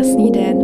Krásný 0.00 0.30
den. 0.30 0.58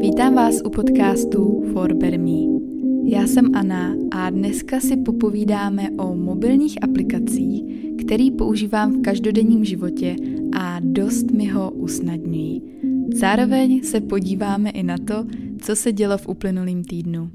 Vítám 0.00 0.34
vás 0.34 0.54
u 0.64 0.70
podcastu 0.70 1.62
For 1.72 1.94
Me. 1.94 2.60
Já 3.04 3.26
jsem 3.26 3.54
Anna 3.54 3.94
a 4.10 4.30
dneska 4.30 4.80
si 4.80 4.96
popovídáme 4.96 5.90
o 5.98 6.14
mobilních 6.14 6.82
aplikacích, 6.82 7.62
který 8.04 8.30
používám 8.30 8.92
v 8.92 9.02
každodenním 9.02 9.64
životě 9.64 10.16
a 10.60 10.80
dost 10.80 11.30
mi 11.30 11.46
ho 11.46 11.70
usnadňují. 11.70 12.62
Zároveň 13.14 13.82
se 13.82 14.00
podíváme 14.00 14.70
i 14.70 14.82
na 14.82 14.96
to, 14.98 15.24
co 15.62 15.76
se 15.76 15.92
dělo 15.92 16.18
v 16.18 16.28
uplynulým 16.28 16.84
týdnu. 16.84 17.30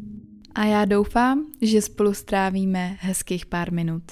A 0.56 0.66
já 0.66 0.86
doufám, 0.86 1.46
že 1.62 1.82
spolu 1.82 2.14
strávíme 2.14 2.96
hezkých 3.00 3.46
pár 3.46 3.74
minut. 3.74 4.04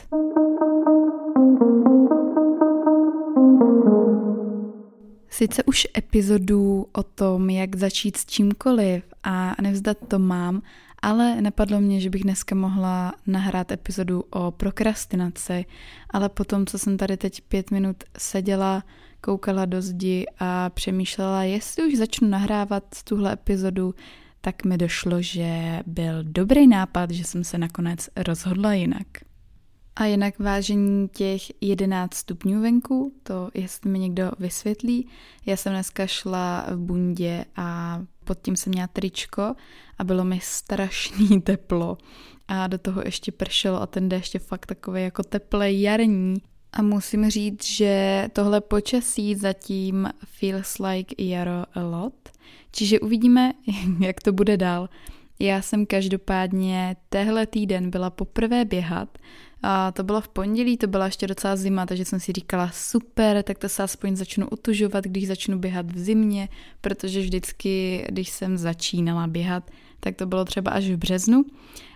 Sice 5.38 5.64
už 5.64 5.88
epizodu 5.98 6.88
o 6.94 7.04
tom, 7.04 7.50
jak 7.50 7.76
začít 7.76 8.18
s 8.18 8.26
čímkoliv 8.26 9.04
a 9.24 9.56
nevzdat 9.62 9.98
to 10.08 10.20
mám, 10.20 10.62
ale 11.02 11.42
napadlo 11.42 11.82
mě, 11.82 12.02
že 12.02 12.10
bych 12.10 12.24
dneska 12.24 12.56
mohla 12.56 13.14
nahrát 13.28 13.72
epizodu 13.72 14.24
o 14.30 14.52
prokrastinaci, 14.52 15.66
ale 16.10 16.30
potom, 16.30 16.66
co 16.66 16.80
jsem 16.80 16.98
tady 16.98 17.18
teď 17.18 17.42
pět 17.42 17.72
minut 17.72 18.04
seděla, 18.18 18.84
koukala 19.22 19.66
do 19.66 19.82
zdi 19.82 20.26
a 20.40 20.70
přemýšlela, 20.70 21.44
jestli 21.44 21.88
už 21.88 21.98
začnu 21.98 22.28
nahrávat 22.28 22.84
tuhle 23.04 23.34
epizodu, 23.34 23.96
tak 24.42 24.64
mi 24.64 24.78
došlo, 24.78 25.22
že 25.22 25.80
byl 25.86 26.24
dobrý 26.24 26.68
nápad, 26.68 27.12
že 27.12 27.24
jsem 27.24 27.44
se 27.44 27.58
nakonec 27.58 28.10
rozhodla 28.16 28.74
jinak. 28.74 29.27
A 30.00 30.06
jinak 30.06 30.40
vážení 30.40 31.10
těch 31.10 31.42
11 31.62 32.14
stupňů 32.14 32.62
venku, 32.62 33.14
to 33.24 33.50
jestli 33.54 33.90
mi 33.90 34.00
někdo 34.00 34.32
vysvětlí, 34.40 35.08
já 35.46 35.58
jsem 35.58 35.74
dneska 35.74 36.08
šla 36.08 36.66
v 36.70 36.78
bundě 36.78 37.46
a 37.56 38.00
pod 38.24 38.42
tím 38.42 38.56
jsem 38.56 38.72
měla 38.72 38.88
tričko 38.88 39.56
a 39.98 40.04
bylo 40.04 40.24
mi 40.24 40.40
strašný 40.44 41.42
teplo. 41.44 41.98
A 42.48 42.68
do 42.68 42.78
toho 42.78 43.02
ještě 43.06 43.32
pršelo 43.32 43.82
a 43.82 43.88
ten 43.88 44.10
déšť 44.10 44.34
je 44.34 44.40
fakt 44.40 44.66
takový 44.66 45.04
jako 45.04 45.24
teplé 45.24 45.74
jarní. 45.74 46.36
A 46.74 46.82
musím 46.82 47.30
říct, 47.30 47.66
že 47.66 48.28
tohle 48.34 48.62
počasí 48.62 49.36
zatím 49.36 50.10
feels 50.26 50.78
like 50.80 51.24
jaro 51.24 51.64
a 51.74 51.84
lot. 51.84 52.30
Čiže 52.72 53.00
uvidíme, 53.00 53.54
jak 54.00 54.22
to 54.22 54.32
bude 54.32 54.58
dál. 54.58 54.90
Já 55.40 55.62
jsem 55.62 55.86
každopádně 55.86 56.96
tehle 57.10 57.46
týden 57.46 57.90
byla 57.90 58.10
poprvé 58.10 58.66
běhat 58.66 59.18
a 59.64 59.92
to 59.92 60.04
bylo 60.04 60.22
v 60.22 60.28
pondělí, 60.28 60.78
to 60.78 60.88
byla 60.88 61.06
ještě 61.06 61.28
docela 61.28 61.56
zima, 61.56 61.86
takže 61.86 62.06
jsem 62.06 62.20
si 62.20 62.32
říkala 62.32 62.70
super, 62.74 63.44
tak 63.44 63.58
to 63.58 63.70
se 63.70 63.84
aspoň 63.84 64.16
začnu 64.16 64.48
otužovat, 64.48 65.04
když 65.04 65.28
začnu 65.28 65.60
běhat 65.60 65.92
v 65.92 66.00
zimě, 66.00 66.50
protože 66.82 67.20
vždycky, 67.20 68.06
když 68.10 68.30
jsem 68.30 68.58
začínala 68.58 69.28
běhat, 69.28 69.72
tak 70.00 70.16
to 70.16 70.26
bylo 70.26 70.46
třeba 70.46 70.72
až 70.72 70.90
v 70.90 70.98
březnu. 70.98 71.46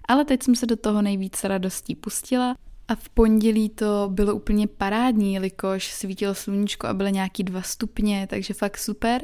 Ale 0.07 0.25
teď 0.25 0.43
jsem 0.43 0.55
se 0.55 0.65
do 0.65 0.75
toho 0.75 1.01
nejvíce 1.01 1.47
radostí 1.47 1.95
pustila 1.95 2.55
a 2.87 2.95
v 2.95 3.09
pondělí 3.09 3.69
to 3.69 4.09
bylo 4.11 4.35
úplně 4.35 4.67
parádní, 4.67 5.33
jelikož 5.33 5.93
svítilo 5.93 6.35
sluníčko 6.35 6.87
a 6.87 6.93
byly 6.93 7.11
nějaký 7.11 7.43
dva 7.43 7.61
stupně, 7.61 8.27
takže 8.29 8.53
fakt 8.53 8.77
super. 8.77 9.21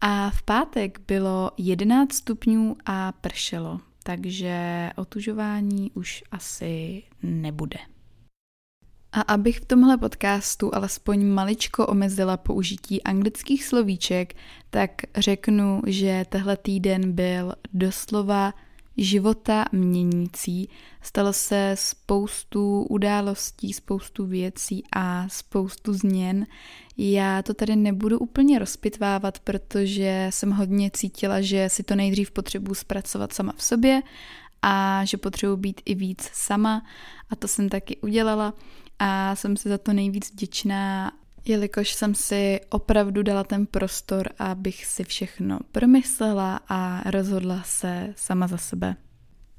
A 0.00 0.30
v 0.30 0.42
pátek 0.42 1.00
bylo 1.06 1.50
11 1.56 2.12
stupňů 2.12 2.76
a 2.86 3.12
pršelo, 3.12 3.80
takže 4.08 4.90
otužování 4.96 5.90
už 5.94 6.24
asi 6.30 7.02
nebude. 7.22 7.78
A 9.12 9.20
abych 9.20 9.60
v 9.60 9.64
tomhle 9.64 9.98
podcastu 9.98 10.74
alespoň 10.74 11.26
maličko 11.26 11.86
omezila 11.86 12.36
použití 12.36 13.02
anglických 13.02 13.64
slovíček, 13.64 14.34
tak 14.70 14.90
řeknu, 15.16 15.82
že 15.86 16.24
tehle 16.28 16.56
týden 16.56 17.12
byl 17.12 17.52
doslova 17.72 18.54
života 18.98 19.64
měnící. 19.72 20.68
Stalo 21.02 21.32
se 21.32 21.72
spoustu 21.78 22.82
událostí, 22.82 23.72
spoustu 23.72 24.26
věcí 24.26 24.82
a 24.92 25.28
spoustu 25.28 25.92
změn. 25.92 26.46
Já 26.96 27.42
to 27.42 27.54
tady 27.54 27.76
nebudu 27.76 28.18
úplně 28.18 28.58
rozpitvávat, 28.58 29.38
protože 29.38 30.26
jsem 30.30 30.50
hodně 30.50 30.90
cítila, 30.90 31.40
že 31.40 31.68
si 31.68 31.82
to 31.82 31.94
nejdřív 31.94 32.30
potřebuji 32.30 32.74
zpracovat 32.74 33.32
sama 33.32 33.52
v 33.56 33.62
sobě 33.62 34.02
a 34.62 35.04
že 35.04 35.16
potřebuji 35.16 35.56
být 35.56 35.80
i 35.84 35.94
víc 35.94 36.30
sama 36.32 36.82
a 37.30 37.36
to 37.36 37.48
jsem 37.48 37.68
taky 37.68 37.96
udělala 37.96 38.54
a 38.98 39.36
jsem 39.36 39.56
si 39.56 39.68
za 39.68 39.78
to 39.78 39.92
nejvíc 39.92 40.32
vděčná 40.32 41.12
jelikož 41.48 41.92
jsem 41.92 42.14
si 42.14 42.60
opravdu 42.70 43.22
dala 43.22 43.44
ten 43.44 43.66
prostor, 43.66 44.28
abych 44.38 44.86
si 44.86 45.04
všechno 45.04 45.58
promyslela 45.72 46.60
a 46.68 47.10
rozhodla 47.10 47.62
se 47.62 48.14
sama 48.16 48.46
za 48.46 48.56
sebe. 48.56 48.96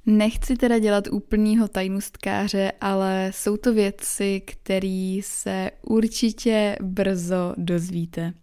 Nechci 0.06 0.56
teda 0.56 0.80
dělat 0.80 1.08
úplnýho 1.08 1.68
tajnostkáře, 1.68 2.72
ale 2.82 3.32
jsou 3.34 3.58
to 3.58 3.74
věci, 3.74 4.42
které 4.46 5.20
se 5.24 5.72
určitě 5.82 6.78
brzo 6.82 7.54
dozvíte. 7.58 8.34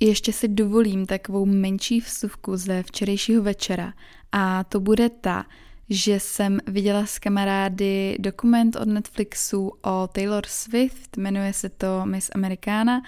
Ještě 0.00 0.32
si 0.32 0.48
dovolím 0.48 1.06
takovou 1.06 1.46
menší 1.46 2.00
vsuvku 2.00 2.56
ze 2.56 2.82
včerejšího 2.82 3.42
večera 3.42 3.92
a 4.32 4.64
to 4.64 4.80
bude 4.80 5.08
ta, 5.08 5.46
že 5.90 6.20
jsem 6.20 6.58
viděla 6.66 7.06
s 7.06 7.18
kamarády 7.18 8.16
dokument 8.20 8.76
od 8.76 8.88
Netflixu 8.88 9.72
o 9.82 10.08
Taylor 10.12 10.46
Swift, 10.46 11.16
jmenuje 11.16 11.52
se 11.52 11.68
to 11.68 12.06
Miss 12.06 12.30
Americana 12.34 13.02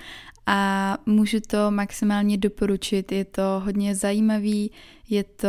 a 0.47 0.99
můžu 1.07 1.41
to 1.41 1.71
maximálně 1.71 2.37
doporučit, 2.37 3.13
je 3.13 3.25
to 3.25 3.63
hodně 3.65 3.95
zajímavý, 3.95 4.71
je, 5.09 5.25
to, 5.25 5.49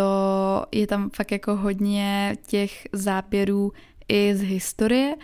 je 0.72 0.88
tam 0.88 1.10
fakt 1.10 1.32
jako 1.32 1.56
hodně 1.56 2.38
těch 2.48 2.88
záběrů 2.94 3.72
i 4.08 4.36
z 4.36 4.42
historie 4.42 5.16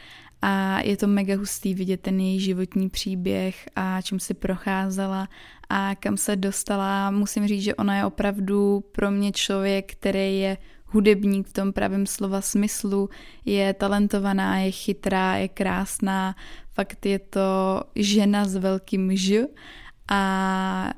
a 0.42 0.82
je 0.82 0.98
to 0.98 1.08
mega 1.08 1.38
hustý 1.38 1.74
vidět 1.74 2.02
ten 2.02 2.20
její 2.20 2.40
životní 2.40 2.90
příběh 2.90 3.70
a 3.76 4.02
čím 4.02 4.20
si 4.20 4.34
procházela 4.34 5.30
a 5.70 5.96
kam 5.96 6.18
se 6.18 6.36
dostala. 6.36 7.12
Musím 7.12 7.48
říct, 7.48 7.64
že 7.64 7.76
ona 7.76 7.98
je 7.98 8.06
opravdu 8.06 8.84
pro 8.92 9.12
mě 9.12 9.32
člověk, 9.32 9.92
který 9.92 10.40
je 10.40 10.58
hudebník 10.94 11.48
v 11.48 11.54
tom 11.54 11.74
pravém 11.74 12.06
slova 12.06 12.42
smyslu, 12.42 13.10
je 13.46 13.74
talentovaná, 13.74 14.60
je 14.60 14.72
chytrá, 14.72 15.36
je 15.36 15.48
krásná, 15.48 16.36
fakt 16.74 17.06
je 17.06 17.20
to 17.20 17.82
žena 17.96 18.46
s 18.46 18.56
velkým 18.56 19.18
ž 19.18 19.48
a 20.12 20.94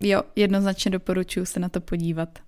jo, 0.00 0.22
jednoznačně 0.36 0.90
doporučuji 0.90 1.46
se 1.46 1.60
na 1.60 1.68
to 1.68 1.80
podívat. 1.80 2.38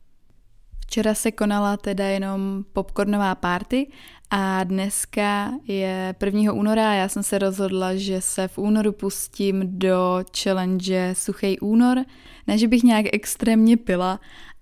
Včera 0.80 1.14
se 1.14 1.32
konala 1.32 1.76
teda 1.76 2.04
jenom 2.04 2.64
popcornová 2.72 3.34
party 3.34 3.90
a 4.30 4.64
dneska 4.64 5.52
je 5.64 6.14
1. 6.24 6.52
února 6.52 6.90
a 6.90 6.94
já 6.94 7.08
jsem 7.08 7.22
se 7.22 7.38
rozhodla, 7.38 7.94
že 7.94 8.20
se 8.20 8.48
v 8.48 8.58
únoru 8.58 8.92
pustím 8.92 9.78
do 9.78 10.24
challenge 10.42 11.14
Suchý 11.14 11.60
únor. 11.60 12.04
Ne, 12.46 12.58
že 12.58 12.68
bych 12.68 12.82
nějak 12.82 13.06
extrémně 13.12 13.76
pila, 13.76 14.20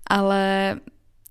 ale 0.09 0.75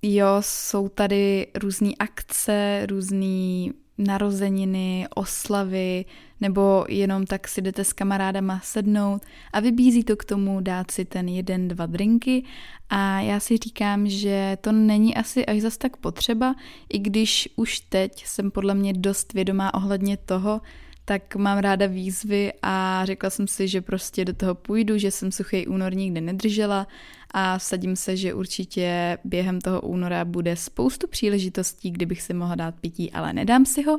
jo, 0.04 0.26
jsou 0.40 0.88
tady 0.88 1.46
různé 1.54 1.90
akce, 1.98 2.86
různé 2.90 3.72
narozeniny, 3.98 5.06
oslavy, 5.14 6.04
nebo 6.40 6.84
jenom 6.88 7.26
tak 7.26 7.48
si 7.48 7.62
jdete 7.62 7.84
s 7.84 7.92
kamarádama 7.92 8.60
sednout 8.64 9.22
a 9.52 9.60
vybízí 9.60 10.04
to 10.04 10.16
k 10.16 10.24
tomu 10.24 10.60
dát 10.60 10.90
si 10.90 11.04
ten 11.04 11.28
jeden, 11.28 11.68
dva 11.68 11.86
drinky. 11.86 12.44
A 12.90 13.20
já 13.20 13.40
si 13.40 13.56
říkám, 13.56 14.08
že 14.08 14.58
to 14.60 14.72
není 14.72 15.16
asi 15.16 15.46
až 15.46 15.60
zas 15.60 15.76
tak 15.76 15.96
potřeba, 15.96 16.54
i 16.88 16.98
když 16.98 17.48
už 17.56 17.80
teď 17.80 18.26
jsem 18.26 18.50
podle 18.50 18.74
mě 18.74 18.92
dost 18.92 19.32
vědomá 19.32 19.74
ohledně 19.74 20.16
toho, 20.16 20.60
tak 21.04 21.36
mám 21.36 21.58
ráda 21.58 21.86
výzvy 21.86 22.52
a 22.62 23.04
řekla 23.04 23.30
jsem 23.30 23.48
si, 23.48 23.68
že 23.68 23.80
prostě 23.80 24.24
do 24.24 24.32
toho 24.32 24.54
půjdu, 24.54 24.98
že 24.98 25.10
jsem 25.10 25.32
suchý 25.32 25.66
únor 25.66 25.94
nikdy 25.94 26.20
nedržela 26.20 26.86
a 27.30 27.58
vsadím 27.58 27.96
se, 27.96 28.16
že 28.16 28.34
určitě 28.34 29.18
během 29.24 29.60
toho 29.60 29.80
února 29.80 30.24
bude 30.24 30.56
spoustu 30.56 31.08
příležitostí, 31.08 31.90
kdybych 31.90 32.22
si 32.22 32.34
mohla 32.34 32.54
dát 32.54 32.74
pití, 32.80 33.12
ale 33.12 33.32
nedám 33.32 33.66
si 33.66 33.82
ho. 33.82 33.98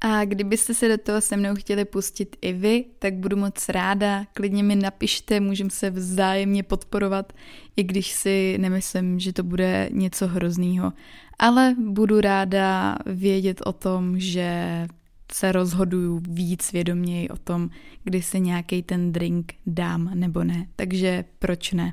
A 0.00 0.24
kdybyste 0.24 0.74
se 0.74 0.88
do 0.88 0.98
toho 0.98 1.20
se 1.20 1.36
mnou 1.36 1.54
chtěli 1.54 1.84
pustit 1.84 2.36
i 2.42 2.52
vy, 2.52 2.84
tak 2.98 3.14
budu 3.14 3.36
moc 3.36 3.68
ráda, 3.68 4.24
klidně 4.32 4.62
mi 4.62 4.76
napište, 4.76 5.40
můžeme 5.40 5.70
se 5.70 5.90
vzájemně 5.90 6.62
podporovat, 6.62 7.32
i 7.76 7.82
když 7.82 8.12
si 8.12 8.58
nemyslím, 8.58 9.18
že 9.18 9.32
to 9.32 9.42
bude 9.42 9.88
něco 9.92 10.26
hroznýho. 10.26 10.92
Ale 11.38 11.74
budu 11.78 12.20
ráda 12.20 12.96
vědět 13.06 13.62
o 13.64 13.72
tom, 13.72 14.18
že 14.18 14.86
se 15.32 15.52
rozhoduju 15.52 16.22
víc 16.28 16.72
vědoměji 16.72 17.28
o 17.28 17.36
tom, 17.36 17.70
kdy 18.04 18.22
se 18.22 18.38
nějaký 18.38 18.82
ten 18.82 19.12
drink 19.12 19.54
dám 19.66 20.10
nebo 20.14 20.44
ne. 20.44 20.66
Takže 20.76 21.24
proč 21.38 21.72
ne? 21.72 21.92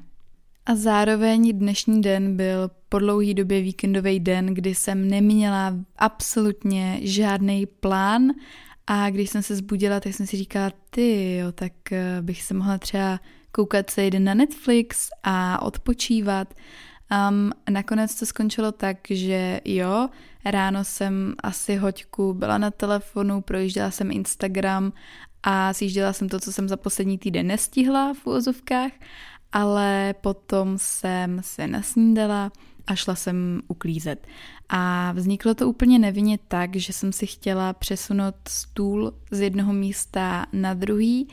A 0.65 0.75
zároveň 0.75 1.59
dnešní 1.59 2.01
den 2.01 2.37
byl 2.37 2.71
po 2.89 2.99
dlouhý 2.99 3.33
době 3.33 3.61
víkendový 3.61 4.19
den, 4.19 4.45
kdy 4.45 4.75
jsem 4.75 5.09
neměla 5.09 5.73
absolutně 5.97 6.99
žádný 7.01 7.65
plán 7.65 8.31
A 8.87 9.09
když 9.09 9.29
jsem 9.29 9.43
se 9.43 9.55
zbudila, 9.55 9.99
tak 9.99 10.13
jsem 10.13 10.27
si 10.27 10.37
říkala, 10.37 10.71
ty 10.89 11.35
jo, 11.35 11.51
tak 11.51 11.91
eh, 11.91 12.17
bych 12.21 12.43
se 12.43 12.53
mohla 12.53 12.77
třeba 12.77 13.19
koukat 13.51 13.89
se 13.89 14.03
jeden 14.03 14.23
na 14.23 14.33
Netflix 14.33 15.09
a 15.23 15.61
odpočívat. 15.61 16.53
Um, 17.29 17.51
nakonec 17.69 18.15
to 18.19 18.25
skončilo 18.25 18.71
tak, 18.71 18.97
že 19.09 19.61
jo, 19.65 20.09
ráno 20.45 20.83
jsem 20.83 21.35
asi 21.43 21.75
hoďku 21.75 22.33
byla 22.33 22.57
na 22.57 22.71
telefonu, 22.71 23.41
projížděla 23.41 23.91
jsem 23.91 24.11
Instagram 24.11 24.93
a 25.43 25.73
zjížděla 25.73 26.13
jsem 26.13 26.29
to, 26.29 26.39
co 26.39 26.53
jsem 26.53 26.69
za 26.69 26.77
poslední 26.77 27.17
týden 27.17 27.47
nestihla 27.47 28.13
v 28.13 28.27
úvozovkách, 28.27 28.91
ale 29.51 30.15
potom 30.21 30.77
jsem 30.77 31.39
se 31.43 31.67
nasnídala 31.67 32.51
a 32.87 32.95
šla 32.95 33.15
jsem 33.15 33.61
uklízet. 33.67 34.27
A 34.69 35.11
vzniklo 35.11 35.55
to 35.55 35.69
úplně 35.69 35.99
nevinně 35.99 36.39
tak, 36.47 36.75
že 36.75 36.93
jsem 36.93 37.13
si 37.13 37.27
chtěla 37.27 37.73
přesunout 37.73 38.35
stůl 38.47 39.13
z 39.31 39.39
jednoho 39.39 39.73
místa 39.73 40.45
na 40.53 40.73
druhý 40.73 41.27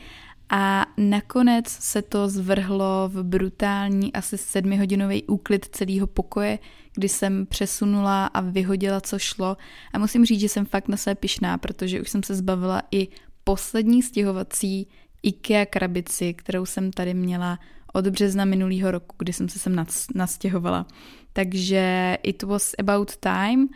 a 0.49 0.85
nakonec 0.97 1.67
se 1.67 2.01
to 2.01 2.29
zvrhlo 2.29 3.09
v 3.13 3.23
brutální 3.23 4.13
asi 4.13 4.37
sedmihodinový 4.37 5.23
úklid 5.23 5.65
celého 5.71 6.07
pokoje, 6.07 6.59
kdy 6.93 7.09
jsem 7.09 7.45
přesunula 7.45 8.25
a 8.25 8.41
vyhodila, 8.41 9.01
co 9.01 9.19
šlo. 9.19 9.57
A 9.93 9.99
musím 9.99 10.25
říct, 10.25 10.39
že 10.39 10.49
jsem 10.49 10.65
fakt 10.65 10.87
na 10.87 10.97
sebe 10.97 11.15
pišná, 11.15 11.57
protože 11.57 12.01
už 12.01 12.09
jsem 12.09 12.23
se 12.23 12.35
zbavila 12.35 12.81
i 12.91 13.07
poslední 13.43 14.01
stěhovací 14.01 14.87
IKEA 15.23 15.65
krabici, 15.65 16.33
kterou 16.33 16.65
jsem 16.65 16.91
tady 16.91 17.13
měla 17.13 17.59
od 17.93 18.07
března 18.07 18.45
minulého 18.45 18.91
roku, 18.91 19.15
kdy 19.17 19.33
jsem 19.33 19.49
se 19.49 19.59
sem 19.59 19.85
nastěhovala. 20.15 20.85
Takže 21.33 22.17
it 22.23 22.43
was 22.43 22.71
about 22.79 23.15
time 23.17 23.67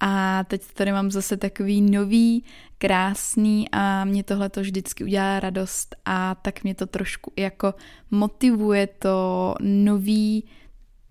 a 0.00 0.44
teď 0.44 0.62
tady 0.74 0.92
mám 0.92 1.10
zase 1.10 1.36
takový 1.36 1.80
nový, 1.80 2.44
krásný 2.80 3.68
a 3.72 4.04
mě 4.04 4.24
tohle 4.24 4.48
to 4.48 4.60
vždycky 4.60 5.04
udělá 5.04 5.40
radost 5.40 5.96
a 6.04 6.34
tak 6.34 6.64
mě 6.64 6.74
to 6.74 6.86
trošku 6.86 7.32
jako 7.36 7.74
motivuje 8.10 8.86
to 8.86 9.54
nový, 9.60 10.44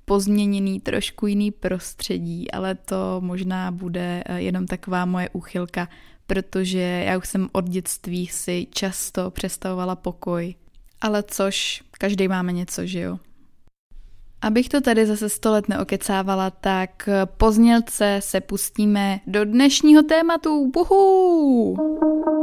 pozměněný, 0.06 0.80
trošku 0.80 1.28
jiný 1.28 1.52
prostředí, 1.52 2.52
ale 2.52 2.76
to 2.76 3.22
možná 3.22 3.72
bude 3.72 4.24
eh, 4.26 4.42
jenom 4.42 4.66
taková 4.66 5.06
moje 5.06 5.30
úchylka, 5.30 5.90
protože 6.28 7.04
já 7.08 7.18
už 7.18 7.28
jsem 7.28 7.50
od 7.52 7.70
dětství 7.70 8.28
si 8.28 8.68
často 8.72 9.32
představovala 9.32 9.96
pokoj. 9.96 10.56
Ale 11.02 11.24
což, 11.24 11.84
každý 11.92 12.28
máme 12.28 12.54
něco, 12.54 12.86
že 12.86 13.00
jo? 13.00 13.20
Abych 14.42 14.70
to 14.70 14.82
tady 14.82 15.06
zase 15.06 15.30
sto 15.30 15.52
let 15.52 15.70
neokecávala, 15.70 16.50
tak 16.50 17.10
po 17.38 17.52
znělce 17.52 18.18
se 18.20 18.42
pustíme 18.42 19.20
do 19.28 19.46
dnešního 19.46 20.04
tématu. 20.04 20.72
Buhu! 20.72 22.39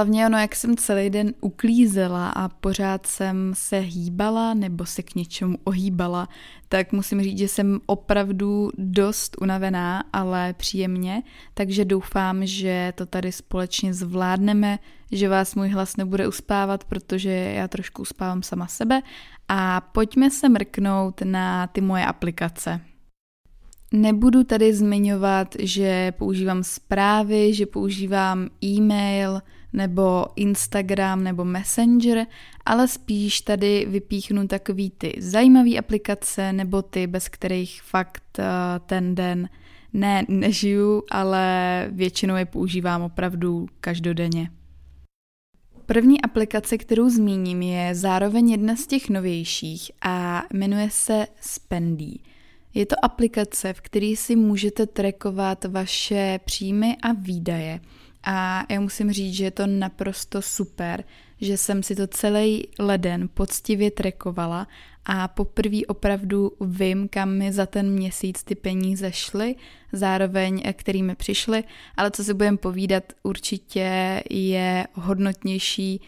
Hlavně 0.00 0.26
ono, 0.26 0.38
jak 0.38 0.56
jsem 0.56 0.76
celý 0.76 1.10
den 1.10 1.34
uklízela 1.40 2.30
a 2.30 2.48
pořád 2.48 3.06
jsem 3.06 3.52
se 3.54 3.78
hýbala 3.78 4.54
nebo 4.54 4.86
se 4.86 5.02
k 5.02 5.14
něčemu 5.14 5.58
ohýbala, 5.64 6.28
tak 6.68 6.92
musím 6.92 7.22
říct, 7.22 7.38
že 7.38 7.48
jsem 7.48 7.80
opravdu 7.86 8.70
dost 8.78 9.36
unavená, 9.40 10.04
ale 10.12 10.52
příjemně, 10.52 11.22
takže 11.54 11.84
doufám, 11.84 12.46
že 12.46 12.92
to 12.96 13.06
tady 13.06 13.32
společně 13.32 13.94
zvládneme, 13.94 14.78
že 15.12 15.28
vás 15.28 15.54
můj 15.54 15.68
hlas 15.68 15.96
nebude 15.96 16.28
uspávat, 16.28 16.84
protože 16.84 17.30
já 17.30 17.68
trošku 17.68 18.02
uspávám 18.02 18.42
sama 18.42 18.66
sebe 18.66 19.02
a 19.48 19.80
pojďme 19.80 20.30
se 20.30 20.48
mrknout 20.48 21.20
na 21.24 21.66
ty 21.66 21.80
moje 21.80 22.06
aplikace. 22.06 22.80
Nebudu 23.92 24.44
tady 24.44 24.74
zmiňovat, 24.74 25.54
že 25.58 26.12
používám 26.12 26.62
zprávy, 26.62 27.54
že 27.54 27.66
používám 27.66 28.48
e-mail, 28.64 29.40
nebo 29.72 30.26
Instagram 30.36 31.24
nebo 31.24 31.44
Messenger, 31.44 32.26
ale 32.66 32.88
spíš 32.88 33.40
tady 33.40 33.86
vypíchnu 33.88 34.48
takový 34.48 34.90
ty 34.90 35.14
zajímavé 35.18 35.76
aplikace 35.78 36.52
nebo 36.52 36.82
ty, 36.82 37.06
bez 37.06 37.28
kterých 37.28 37.82
fakt 37.82 38.38
uh, 38.38 38.44
ten 38.86 39.14
den 39.14 39.48
ne, 39.92 40.24
nežiju, 40.28 41.02
ale 41.10 41.86
většinou 41.92 42.36
je 42.36 42.46
používám 42.46 43.02
opravdu 43.02 43.66
každodenně. 43.80 44.50
První 45.86 46.20
aplikace, 46.20 46.78
kterou 46.78 47.10
zmíním, 47.10 47.62
je 47.62 47.94
zároveň 47.94 48.50
jedna 48.50 48.76
z 48.76 48.86
těch 48.86 49.08
novějších 49.08 49.90
a 50.02 50.42
jmenuje 50.52 50.88
se 50.90 51.26
Spendy. 51.40 52.18
Je 52.74 52.86
to 52.86 53.04
aplikace, 53.04 53.72
v 53.72 53.80
které 53.80 54.14
si 54.16 54.36
můžete 54.36 54.86
trackovat 54.86 55.64
vaše 55.64 56.40
příjmy 56.44 56.96
a 57.02 57.12
výdaje– 57.12 57.80
a 58.24 58.64
já 58.68 58.80
musím 58.80 59.12
říct, 59.12 59.34
že 59.34 59.44
je 59.44 59.50
to 59.50 59.66
naprosto 59.66 60.42
super, 60.42 61.04
že 61.40 61.56
jsem 61.56 61.82
si 61.82 61.96
to 61.96 62.06
celý 62.06 62.68
leden 62.78 63.28
poctivě 63.34 63.90
trekovala 63.90 64.68
a 65.04 65.28
poprvé 65.28 65.78
opravdu 65.88 66.52
vím, 66.60 67.08
kam 67.08 67.30
mi 67.30 67.52
za 67.52 67.66
ten 67.66 67.90
měsíc 67.90 68.42
ty 68.42 68.54
peníze 68.54 69.12
šly, 69.12 69.56
zároveň 69.92 70.62
eh, 70.64 70.72
kterými 70.72 71.14
přišly, 71.14 71.64
ale 71.96 72.10
co 72.10 72.24
si 72.24 72.34
budem 72.34 72.58
povídat, 72.58 73.04
určitě 73.22 74.22
je 74.30 74.86
hodnotnější, 74.94 76.00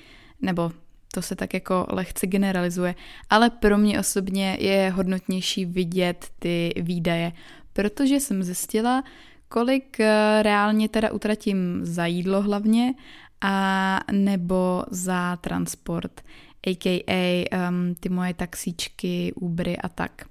nebo 0.42 0.72
to 1.14 1.22
se 1.22 1.36
tak 1.36 1.54
jako 1.54 1.86
lehce 1.88 2.26
generalizuje, 2.26 2.94
ale 3.30 3.50
pro 3.50 3.78
mě 3.78 4.00
osobně 4.00 4.56
je 4.60 4.90
hodnotnější 4.90 5.64
vidět 5.64 6.26
ty 6.38 6.72
výdaje, 6.76 7.32
protože 7.72 8.20
jsem 8.20 8.42
zjistila, 8.42 9.04
kolik 9.52 10.00
eh, 10.00 10.42
reálně 10.42 10.88
teda 10.88 11.12
utratím 11.12 11.80
za 11.82 12.06
jídlo 12.06 12.42
hlavně 12.42 12.94
a 13.40 13.98
nebo 14.12 14.84
za 14.90 15.36
transport, 15.36 16.20
a.k.a. 16.66 17.44
Um, 17.68 17.94
ty 18.00 18.08
moje 18.08 18.34
taxíčky, 18.34 19.32
Ubery 19.34 19.76
a 19.76 19.88
tak. 19.88 20.24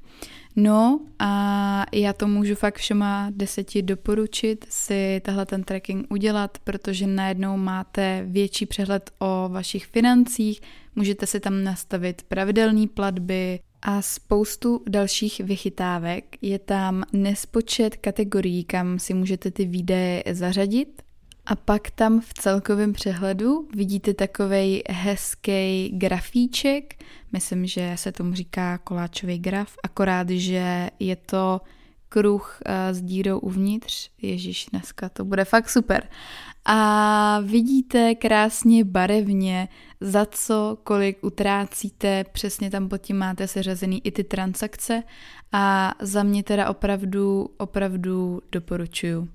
No 0.55 0.99
a 1.19 1.85
já 1.93 2.13
to 2.13 2.27
můžu 2.27 2.55
fakt 2.55 2.77
všema 2.77 3.27
deseti 3.29 3.81
doporučit 3.81 4.65
si 4.69 5.21
tahle 5.25 5.45
ten 5.45 5.63
tracking 5.63 6.05
udělat, 6.09 6.57
protože 6.63 7.07
najednou 7.07 7.57
máte 7.57 8.23
větší 8.27 8.65
přehled 8.65 9.11
o 9.19 9.49
vašich 9.49 9.85
financích, 9.85 10.61
můžete 10.95 11.25
si 11.25 11.39
tam 11.39 11.63
nastavit 11.63 12.21
pravidelné 12.27 12.87
platby, 12.87 13.59
a 13.81 14.01
spoustu 14.01 14.81
dalších 14.89 15.39
vychytávek. 15.39 16.37
Je 16.41 16.59
tam 16.59 17.03
nespočet 17.13 17.95
kategorií, 17.95 18.63
kam 18.63 18.99
si 18.99 19.13
můžete 19.13 19.51
ty 19.51 19.65
výdaje 19.65 20.23
zařadit. 20.31 21.01
A 21.45 21.55
pak 21.55 21.91
tam 21.91 22.21
v 22.21 22.33
celkovém 22.33 22.93
přehledu 22.93 23.67
vidíte 23.75 24.13
takový 24.13 24.81
hezký 24.89 25.89
grafíček, 25.89 27.03
myslím, 27.31 27.65
že 27.65 27.93
se 27.95 28.11
tomu 28.11 28.33
říká 28.33 28.77
koláčový 28.77 29.39
graf, 29.39 29.75
akorát, 29.83 30.29
že 30.29 30.89
je 30.99 31.15
to 31.15 31.61
kruh 32.09 32.59
eh, 32.65 32.93
s 32.93 33.01
dírou 33.01 33.39
uvnitř. 33.39 34.09
Ježíš, 34.21 34.65
dneska 34.71 35.09
to 35.09 35.25
bude 35.25 35.45
fakt 35.45 35.69
super. 35.69 36.09
A 36.65 37.39
vidíte 37.39 38.15
krásně 38.15 38.83
barevně, 38.83 39.67
za 40.01 40.25
co, 40.25 40.77
kolik 40.83 41.23
utrácíte, 41.23 42.23
přesně 42.31 42.69
tam 42.69 42.89
pod 42.89 42.97
tím 42.97 43.17
máte 43.17 43.47
seřazený 43.47 44.05
i 44.05 44.11
ty 44.11 44.23
transakce 44.23 45.03
a 45.51 45.93
za 46.01 46.23
mě 46.23 46.43
teda 46.43 46.69
opravdu, 46.69 47.49
opravdu 47.57 48.41
doporučuju. 48.51 49.27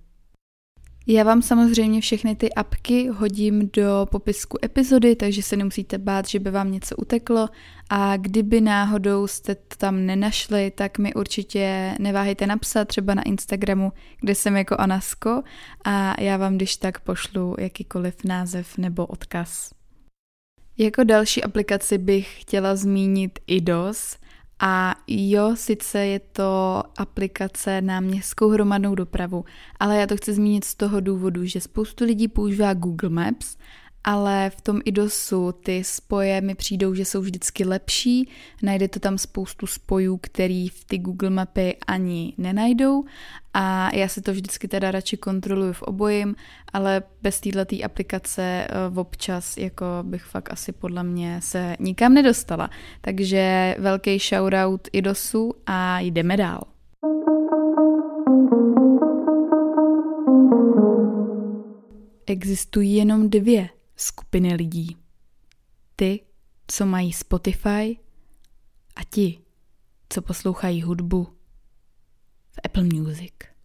Já 1.09 1.25
vám 1.25 1.43
samozřejmě 1.43 2.01
všechny 2.01 2.37
ty 2.37 2.55
apky 2.55 3.09
hodím 3.09 3.71
do 3.73 4.07
popisku 4.11 4.59
epizody, 4.65 5.17
takže 5.17 5.43
se 5.43 5.57
nemusíte 5.57 5.99
bát, 5.99 6.29
že 6.29 6.39
by 6.39 6.51
vám 6.51 6.73
něco 6.73 6.97
uteklo 6.97 7.49
a 7.91 8.17
kdyby 8.17 8.61
náhodou 8.61 9.27
jste 9.27 9.55
to 9.55 9.77
tam 9.77 10.07
nenašli, 10.07 10.71
tak 10.71 10.99
mi 10.99 11.15
určitě 11.15 11.95
neváhejte 11.99 12.47
napsat 12.47 12.89
třeba 12.89 13.15
na 13.15 13.23
Instagramu, 13.23 13.93
kde 14.21 14.35
jsem 14.35 14.57
jako 14.57 14.77
Anasko 14.79 15.43
a 15.85 16.21
já 16.21 16.37
vám 16.37 16.57
když 16.57 16.77
tak 16.77 17.01
pošlu 17.01 17.55
jakýkoliv 17.59 18.25
název 18.25 18.79
nebo 18.79 19.07
odkaz. 19.07 19.76
Jako 20.79 21.05
další 21.05 21.45
aplikaci 21.45 21.99
bych 21.99 22.41
chtěla 22.41 22.77
zmínit 22.77 23.39
IDOS, 23.47 24.17
a 24.59 24.95
jo, 25.07 25.57
sice 25.57 26.07
je 26.07 26.19
to 26.19 26.83
aplikace 26.97 27.81
na 27.81 28.01
městskou 28.01 28.49
hromadnou 28.49 28.95
dopravu, 28.95 29.45
ale 29.81 29.97
já 29.97 30.07
to 30.07 30.17
chci 30.17 30.35
zmínit 30.35 30.65
z 30.65 30.75
toho 30.75 31.01
důvodu, 31.01 31.45
že 31.45 31.61
spoustu 31.61 32.05
lidí 32.05 32.29
používá 32.29 32.75
Google 32.75 33.11
Maps 33.11 33.57
ale 34.09 34.51
v 34.51 34.61
tom 34.61 34.81
IDOSu 34.85 35.53
ty 35.53 35.85
spoje 35.85 36.41
mi 36.41 36.55
přijdou, 36.55 36.95
že 36.95 37.05
jsou 37.05 37.21
vždycky 37.21 37.65
lepší. 37.65 38.29
Najdete 38.63 39.01
tam 39.01 39.19
spoustu 39.19 39.67
spojů, 39.67 40.19
který 40.23 40.69
v 40.69 40.85
ty 40.85 40.99
Google 40.99 41.31
mapy 41.31 41.77
ani 41.87 42.35
nenajdou 42.39 43.05
a 43.55 43.95
já 43.95 44.09
si 44.09 44.23
to 44.23 44.33
vždycky 44.33 44.69
teda 44.69 44.91
radši 44.91 45.17
kontroluji 45.17 45.73
v 45.73 45.83
obojím, 45.83 46.35
ale 46.73 47.03
bez 47.23 47.41
této 47.41 47.77
aplikace 47.85 48.69
v 48.89 48.99
občas 48.99 49.57
jako 49.57 49.87
bych 50.03 50.23
fakt 50.23 50.53
asi 50.53 50.73
podle 50.73 51.03
mě 51.03 51.41
se 51.43 51.77
nikam 51.81 52.15
nedostala. 52.15 52.71
Takže 53.01 53.77
velký 53.79 54.19
shoutout 54.19 54.89
IDOSu 54.93 55.55
a 55.67 56.01
jdeme 56.01 56.37
dál. 56.37 56.61
Existují 62.27 62.95
jenom 62.95 63.31
dvě 63.31 63.69
skupiny 63.97 64.55
lidí. 64.55 64.97
Ty, 65.97 66.21
co 66.67 66.87
mají 66.87 67.13
Spotify 67.13 67.99
a 68.97 69.05
ti, 69.11 69.41
co 70.09 70.23
poslouchají 70.23 70.83
hudbu 70.83 71.25
v 72.51 72.61
Apple 72.65 72.85
Music 72.85 73.56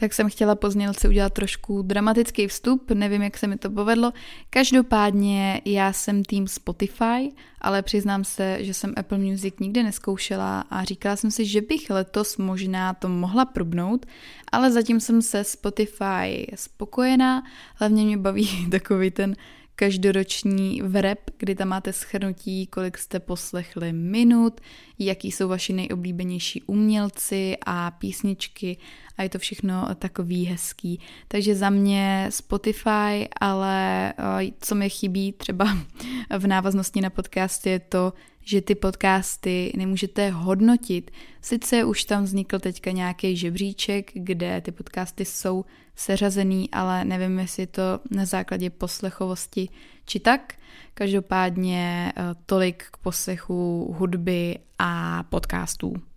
tak 0.00 0.14
jsem 0.14 0.30
chtěla 0.30 0.54
pozdělci 0.54 1.08
udělat 1.08 1.32
trošku 1.32 1.82
dramatický 1.82 2.46
vstup, 2.46 2.90
nevím, 2.90 3.22
jak 3.22 3.38
se 3.38 3.46
mi 3.46 3.56
to 3.56 3.70
povedlo. 3.70 4.12
Každopádně 4.50 5.60
já 5.64 5.92
jsem 5.92 6.24
tým 6.24 6.48
Spotify, 6.48 7.32
ale 7.60 7.82
přiznám 7.82 8.24
se, 8.24 8.64
že 8.64 8.74
jsem 8.74 8.94
Apple 8.96 9.18
Music 9.18 9.54
nikdy 9.60 9.82
neskoušela 9.82 10.60
a 10.70 10.84
říkala 10.84 11.16
jsem 11.16 11.30
si, 11.30 11.44
že 11.44 11.60
bych 11.60 11.90
letos 11.90 12.36
možná 12.36 12.94
to 12.94 13.08
mohla 13.08 13.44
probnout, 13.44 14.06
ale 14.52 14.72
zatím 14.72 15.00
jsem 15.00 15.22
se 15.22 15.44
Spotify 15.44 16.52
spokojená, 16.54 17.42
hlavně 17.74 18.04
mě 18.04 18.16
baví 18.16 18.48
takový 18.70 19.10
ten 19.10 19.36
každoroční 19.80 20.82
vrep, 20.82 21.30
kdy 21.38 21.54
tam 21.54 21.68
máte 21.68 21.92
schrnutí, 21.92 22.66
kolik 22.66 22.98
jste 22.98 23.20
poslechli 23.20 23.92
minut, 23.92 24.60
jaký 24.98 25.32
jsou 25.32 25.48
vaši 25.48 25.72
nejoblíbenější 25.72 26.62
umělci 26.62 27.56
a 27.66 27.90
písničky 27.90 28.76
a 29.20 29.22
je 29.22 29.28
to 29.28 29.38
všechno 29.38 29.88
takový 29.98 30.44
hezký. 30.44 31.00
Takže 31.28 31.54
za 31.54 31.70
mě 31.70 32.26
Spotify, 32.30 33.28
ale 33.40 34.12
eh, 34.12 34.50
co 34.60 34.74
mi 34.74 34.90
chybí 34.90 35.32
třeba 35.32 35.78
v 36.38 36.46
návaznosti 36.46 37.00
na 37.00 37.10
podcast 37.10 37.66
je 37.66 37.78
to, 37.78 38.12
že 38.44 38.60
ty 38.60 38.74
podcasty 38.74 39.72
nemůžete 39.76 40.30
hodnotit. 40.30 41.10
Sice 41.42 41.84
už 41.84 42.04
tam 42.04 42.24
vznikl 42.24 42.58
teďka 42.58 42.90
nějaký 42.90 43.36
žebříček, 43.36 44.10
kde 44.14 44.60
ty 44.60 44.72
podcasty 44.72 45.24
jsou 45.24 45.64
seřazený, 45.96 46.70
ale 46.70 47.04
nevím, 47.04 47.38
jestli 47.38 47.62
je 47.62 47.66
to 47.66 48.00
na 48.10 48.24
základě 48.24 48.70
poslechovosti 48.70 49.68
či 50.06 50.20
tak. 50.20 50.54
Každopádně 50.94 52.12
eh, 52.16 52.22
tolik 52.46 52.84
k 52.90 52.96
poslechu 52.96 53.94
hudby 53.98 54.58
a 54.78 55.22
podcastů. 55.22 56.09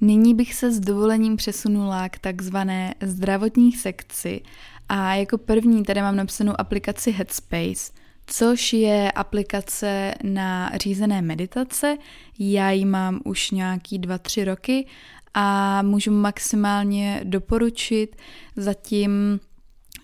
Nyní 0.00 0.34
bych 0.34 0.54
se 0.54 0.72
s 0.72 0.80
dovolením 0.80 1.36
přesunula 1.36 2.08
k 2.08 2.18
takzvané 2.18 2.94
zdravotní 3.02 3.72
sekci 3.72 4.40
a 4.88 5.14
jako 5.14 5.38
první 5.38 5.84
tady 5.84 6.02
mám 6.02 6.16
napsanou 6.16 6.52
aplikaci 6.58 7.10
Headspace, 7.10 7.92
což 8.26 8.72
je 8.72 9.12
aplikace 9.12 10.14
na 10.22 10.70
řízené 10.76 11.22
meditace. 11.22 11.96
Já 12.38 12.70
ji 12.70 12.84
mám 12.84 13.20
už 13.24 13.50
nějaký 13.50 14.00
2-3 14.00 14.44
roky 14.44 14.86
a 15.34 15.82
můžu 15.82 16.10
maximálně 16.10 17.20
doporučit. 17.24 18.16
Zatím 18.56 19.40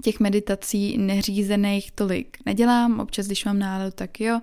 těch 0.03 0.21
meditací 0.21 0.99
neřízených 0.99 1.91
tolik 1.91 2.39
nedělám, 2.47 3.01
občas 3.01 3.27
když 3.27 3.45
mám 3.45 3.59
náladu, 3.59 3.91
tak 3.95 4.21
jo, 4.21 4.41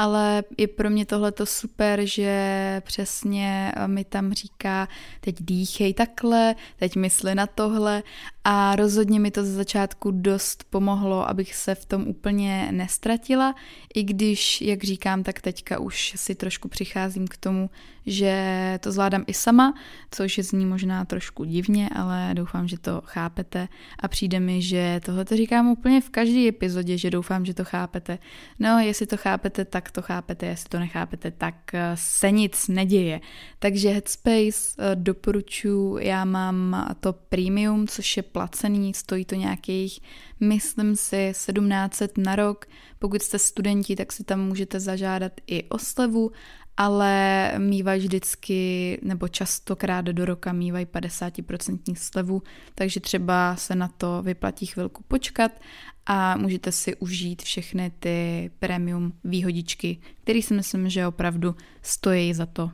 ale 0.00 0.44
je 0.58 0.68
pro 0.68 0.90
mě 0.90 1.06
tohleto 1.06 1.46
super, 1.46 2.00
že 2.04 2.82
přesně 2.84 3.72
eh, 3.76 3.88
mi 3.88 4.04
tam 4.04 4.32
říká, 4.32 4.88
teď 5.20 5.36
dýchej 5.40 5.94
takhle, 5.94 6.54
teď 6.76 6.96
mysli 6.96 7.34
na 7.34 7.46
tohle 7.46 8.02
a 8.44 8.76
rozhodně 8.76 9.20
mi 9.20 9.30
to 9.30 9.44
ze 9.44 9.52
začátku 9.52 10.10
dost 10.10 10.64
pomohlo, 10.70 11.28
abych 11.28 11.54
se 11.54 11.74
v 11.74 11.84
tom 11.84 12.08
úplně 12.08 12.68
nestratila, 12.72 13.54
i 13.94 14.02
když, 14.02 14.60
jak 14.60 14.84
říkám, 14.84 15.22
tak 15.22 15.40
teďka 15.40 15.78
už 15.78 16.14
si 16.16 16.34
trošku 16.34 16.68
přicházím 16.68 17.28
k 17.28 17.36
tomu, 17.36 17.70
že 18.06 18.78
to 18.80 18.92
zvládám 18.92 19.24
i 19.26 19.34
sama, 19.34 19.74
což 20.10 20.38
zní 20.38 20.66
možná 20.66 21.04
trošku 21.04 21.44
divně, 21.44 21.88
ale 21.88 22.30
doufám, 22.34 22.68
že 22.68 22.78
to 22.78 23.02
chápete 23.04 23.68
a 23.98 24.08
přijde 24.08 24.40
mi, 24.40 24.62
že 24.62 25.00
tohle 25.04 25.24
to 25.24 25.36
říkám 25.36 25.68
úplně 25.68 26.00
v 26.00 26.10
každé 26.10 26.48
epizodě, 26.48 26.98
že 26.98 27.10
doufám, 27.10 27.44
že 27.44 27.54
to 27.54 27.64
chápete. 27.64 28.18
No, 28.58 28.78
jestli 28.78 29.06
to 29.06 29.16
chápete, 29.16 29.64
tak 29.64 29.90
to 29.90 30.02
chápete, 30.02 30.46
jestli 30.46 30.68
to 30.68 30.78
nechápete, 30.78 31.30
tak 31.30 31.74
eh, 31.74 31.92
se 31.94 32.30
nic 32.30 32.68
neděje. 32.68 33.20
Takže 33.58 33.88
Headspace 33.88 34.76
eh, 34.78 34.94
doporučuji, 34.94 35.98
já 35.98 36.24
mám 36.24 36.86
to 37.00 37.12
premium, 37.12 37.86
což 37.88 38.16
je 38.16 38.22
placený, 38.32 38.94
stojí 38.94 39.24
to 39.24 39.34
nějakých, 39.34 40.00
myslím 40.40 40.96
si, 40.96 41.28
1700 41.32 42.18
na 42.18 42.36
rok. 42.36 42.66
Pokud 42.98 43.22
jste 43.22 43.38
studenti, 43.38 43.96
tak 43.96 44.12
si 44.12 44.24
tam 44.24 44.40
můžete 44.40 44.80
zažádat 44.80 45.32
i 45.46 45.64
o 45.64 45.78
slevu, 45.78 46.32
ale 46.76 47.52
mývají 47.58 48.00
vždycky, 48.00 48.98
nebo 49.02 49.28
častokrát 49.28 50.04
do 50.04 50.24
roka 50.24 50.52
mývají 50.52 50.86
50% 50.86 51.94
slevu, 51.94 52.42
takže 52.74 53.00
třeba 53.00 53.56
se 53.56 53.74
na 53.74 53.88
to 53.88 54.22
vyplatí 54.22 54.66
chvilku 54.66 55.02
počkat 55.08 55.52
a 56.06 56.36
můžete 56.36 56.72
si 56.72 56.96
užít 56.96 57.42
všechny 57.42 57.92
ty 57.98 58.50
premium 58.58 59.12
výhodičky, 59.24 59.98
které 60.22 60.42
si 60.42 60.54
myslím, 60.54 60.88
že 60.88 61.06
opravdu 61.06 61.56
stojí 61.82 62.34
za 62.34 62.46
to. 62.46 62.70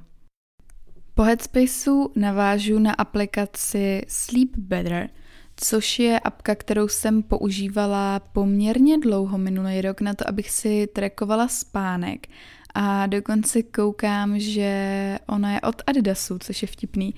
Po 1.15 1.23
Headspaceu 1.23 2.13
navážu 2.17 2.79
na 2.79 2.93
aplikaci 2.93 4.03
Sleep 4.09 4.57
Better– 4.57 5.11
což 5.57 5.99
je 5.99 6.21
apka, 6.21 6.55
kterou 6.55 6.89
jsem 6.89 7.23
používala 7.23 8.21
poměrně 8.21 8.99
dlouho 8.99 9.39
minulý 9.39 9.81
rok 9.81 10.01
na 10.01 10.15
to, 10.15 10.29
abych 10.29 10.51
si 10.51 10.87
trackovala 10.87 11.49
spánek. 11.49 12.27
A 12.75 13.07
dokonce 13.07 13.63
koukám, 13.63 14.39
že 14.39 15.19
ona 15.29 15.53
je 15.53 15.61
od 15.61 15.83
Adidasu, 15.87 16.39
což 16.39 16.63
je 16.63 16.69
vtipný. 16.69 17.15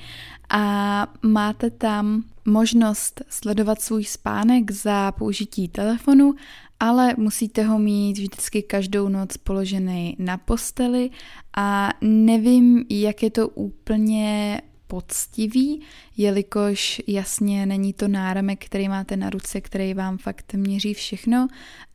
A 0.50 1.06
máte 1.22 1.70
tam 1.70 2.22
možnost 2.44 3.22
sledovat 3.28 3.80
svůj 3.80 4.04
spánek 4.04 4.70
za 4.70 5.12
použití 5.12 5.68
telefonu, 5.68 6.34
ale 6.80 7.14
musíte 7.16 7.62
ho 7.62 7.78
mít 7.78 8.18
vždycky 8.18 8.62
každou 8.62 9.08
noc 9.08 9.36
položený 9.36 10.16
na 10.18 10.36
posteli 10.36 11.10
a 11.56 11.90
nevím, 12.00 12.84
jak 12.90 13.22
je 13.22 13.30
to 13.30 13.48
úplně 13.48 14.60
poctivý, 14.88 15.80
jelikož 16.16 17.02
jasně 17.06 17.66
není 17.66 17.92
to 17.92 18.08
náramek, 18.08 18.64
který 18.64 18.88
máte 18.88 19.16
na 19.16 19.30
ruce, 19.30 19.60
který 19.60 19.94
vám 19.94 20.18
fakt 20.18 20.54
měří 20.54 20.94
všechno, 20.94 21.48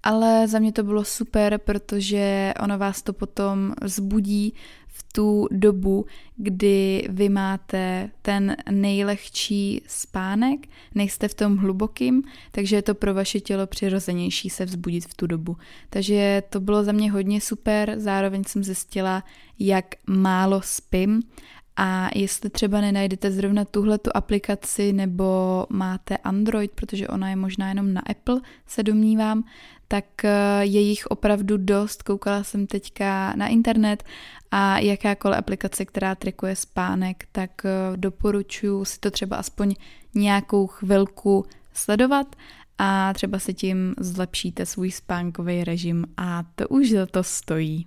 ale 0.04 0.48
za 0.48 0.60
mě 0.60 0.72
to 0.72 0.84
bylo 0.84 1.04
super, 1.06 1.58
protože 1.58 2.54
ono 2.64 2.78
vás 2.78 3.02
to 3.02 3.14
potom 3.14 3.74
zbudí 3.84 4.54
v 4.88 5.14
tu 5.14 5.48
dobu, 5.52 6.06
kdy 6.36 7.08
vy 7.10 7.30
máte 7.30 8.10
ten 8.22 8.56
nejlehčí 8.72 9.82
spánek, 9.88 10.60
nejste 10.96 11.28
v 11.28 11.34
tom 11.34 11.58
hlubokým, 11.58 12.24
takže 12.52 12.76
je 12.76 12.82
to 12.82 12.96
pro 12.96 13.14
vaše 13.14 13.40
tělo 13.40 13.68
přirozenější 13.68 14.50
se 14.50 14.66
vzbudit 14.66 15.06
v 15.06 15.14
tu 15.14 15.28
dobu. 15.28 15.58
Takže 15.90 16.44
to 16.50 16.60
bylo 16.60 16.84
za 16.84 16.92
mě 16.92 17.12
hodně 17.12 17.42
super, 17.42 17.94
zároveň 17.98 18.44
jsem 18.44 18.64
zjistila, 18.64 19.24
jak 19.60 19.86
málo 20.08 20.62
spím 20.62 21.22
a 21.76 22.10
jestli 22.16 22.50
třeba 22.50 22.82
nenajdete 22.82 23.32
zrovna 23.32 23.66
tuhle 23.66 23.98
tu 23.98 24.10
aplikaci 24.14 24.94
nebo 24.94 25.66
máte 25.70 26.18
Android, 26.18 26.72
protože 26.72 27.08
ona 27.08 27.30
je 27.30 27.36
možná 27.36 27.70
jenom 27.70 27.94
na 27.94 28.02
Apple, 28.02 28.42
se 28.68 28.84
domnívám, 28.84 29.44
tak 29.88 30.26
eh, 30.26 30.32
je 30.62 30.82
jich 30.82 31.06
opravdu 31.06 31.58
dost. 31.58 32.04
Koukala 32.04 32.44
jsem 32.44 32.68
teďka 32.68 33.34
na 33.36 33.48
internet 33.48 34.04
a 34.52 34.80
jakákoliv 34.80 35.38
aplikace, 35.38 35.86
která 35.86 36.16
trikuje 36.16 36.56
spánek, 36.56 37.28
tak 37.32 37.66
eh, 37.66 37.70
doporučuji 37.98 38.86
si 38.86 39.00
to 39.00 39.12
třeba 39.12 39.38
aspoň 39.38 39.76
nějakou 40.16 40.68
chvilku 40.68 41.46
sledovat 41.74 42.36
a 42.78 43.14
třeba 43.14 43.40
si 43.40 43.54
tím 43.54 43.96
zlepšíte 44.00 44.66
svůj 44.66 44.92
spánkový 44.92 45.64
režim 45.64 46.06
a 46.18 46.44
to 46.56 46.68
už 46.68 46.92
za 46.92 47.06
to 47.06 47.24
stojí. 47.24 47.86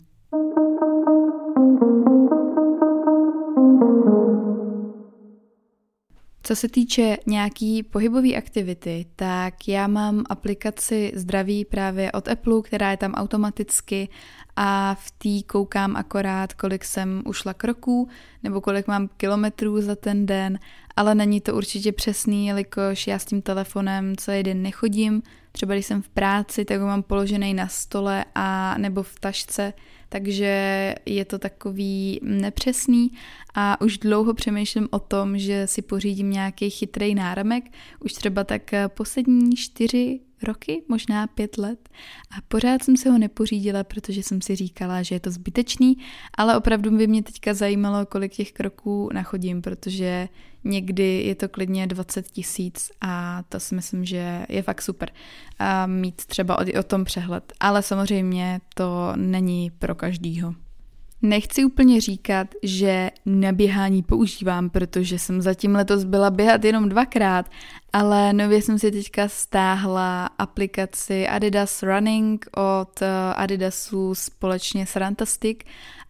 Co 6.47 6.57
se 6.57 6.69
týče 6.69 7.17
nějaký 7.27 7.83
pohybové 7.83 8.35
aktivity, 8.35 9.07
tak 9.17 9.69
já 9.69 9.87
mám 9.87 10.25
aplikaci 10.31 11.13
Zdraví 11.15 11.65
právě 11.65 12.13
od 12.13 12.29
Apple, 12.29 12.63
která 12.63 12.91
je 12.91 12.97
tam 12.97 13.15
automaticky 13.15 14.09
a 14.57 14.95
v 14.95 15.11
té 15.11 15.47
koukám 15.47 15.97
akorát, 15.97 16.53
kolik 16.53 16.85
jsem 16.85 17.23
ušla 17.27 17.55
kroků 17.55 18.09
nebo 18.43 18.61
kolik 18.61 18.87
mám 18.87 19.09
kilometrů 19.17 19.81
za 19.81 19.95
ten 19.95 20.27
den, 20.27 20.59
ale 20.97 21.15
není 21.15 21.41
to 21.41 21.55
určitě 21.55 21.93
přesný, 21.93 22.47
jelikož 22.47 23.07
já 23.07 23.19
s 23.19 23.25
tím 23.25 23.43
telefonem 23.43 24.17
celý 24.17 24.43
den 24.43 24.63
nechodím. 24.63 25.23
Třeba 25.53 25.75
když 25.75 25.87
jsem 25.87 26.03
v 26.03 26.09
práci, 26.09 26.65
tak 26.65 26.81
ho 26.81 26.87
mám 26.87 27.03
položený 27.03 27.55
na 27.55 27.69
stole 27.69 28.25
a 28.35 28.79
nebo 28.79 29.03
v 29.03 29.21
tašce, 29.21 29.73
takže 30.09 30.95
je 31.07 31.25
to 31.25 31.39
takový 31.39 32.21
nepřesný 32.23 33.13
a 33.55 33.81
už 33.81 33.99
dlouho 33.99 34.35
přemýšlím 34.35 34.89
o 34.91 34.99
tom, 34.99 35.39
že 35.39 35.67
si 35.67 35.83
pořídím 35.83 36.31
nějaký 36.31 36.71
chytrý 36.71 37.15
náramek. 37.15 37.65
Už 38.01 38.13
třeba 38.13 38.45
tak 38.45 38.71
poslední 38.89 39.57
čtyři 39.57 40.21
roky, 40.43 40.83
možná 40.89 41.27
pět 41.27 41.59
let 41.59 41.89
a 42.31 42.35
pořád 42.49 42.83
jsem 42.83 42.97
se 42.97 43.11
ho 43.11 43.19
nepořídila, 43.19 43.85
protože 43.85 44.23
jsem 44.23 44.43
si 44.43 44.57
říkala, 44.57 45.03
že 45.03 45.15
je 45.15 45.21
to 45.21 45.31
zbytečný, 45.31 45.99
ale 46.35 46.57
opravdu 46.57 46.97
by 46.97 47.07
mě 47.07 47.23
teďka 47.23 47.55
zajímalo, 47.55 48.07
kolik 48.07 48.33
těch 48.33 48.53
kroků 48.53 49.11
nachodím, 49.13 49.63
protože 49.63 50.29
někdy 50.65 51.23
je 51.23 51.35
to 51.35 51.49
klidně 51.49 51.87
20 51.87 52.27
tisíc 52.31 52.91
a 53.01 53.43
to 53.49 53.61
si 53.61 53.75
myslím, 53.75 54.05
že 54.05 54.47
je 54.49 54.63
fakt 54.63 54.83
super 54.83 55.11
a 55.59 55.87
mít 55.87 56.17
třeba 56.27 56.59
o, 56.59 56.83
tom 56.83 57.05
přehled, 57.05 57.53
ale 57.61 57.83
samozřejmě 57.83 58.61
to 58.75 59.13
není 59.17 59.71
pro 59.71 59.95
každýho. 59.95 60.66
Nechci 61.23 61.65
úplně 61.65 62.01
říkat, 62.01 62.55
že 62.63 63.11
naběhání 63.27 64.03
používám, 64.03 64.71
protože 64.71 65.19
jsem 65.19 65.43
zatím 65.43 65.75
letos 65.75 66.05
byla 66.05 66.31
běhat 66.31 66.65
jenom 66.65 66.89
dvakrát, 66.89 67.51
ale 67.93 68.33
nově 68.33 68.63
jsem 68.63 68.79
si 68.79 68.91
teďka 68.91 69.29
stáhla 69.29 70.27
aplikaci 70.27 71.29
Adidas 71.29 71.83
Running 71.83 72.47
od 72.57 73.03
eh, 73.03 73.35
Adidasu 73.37 74.15
společně 74.15 74.87
s 74.87 74.97
Rantastic 74.97 75.59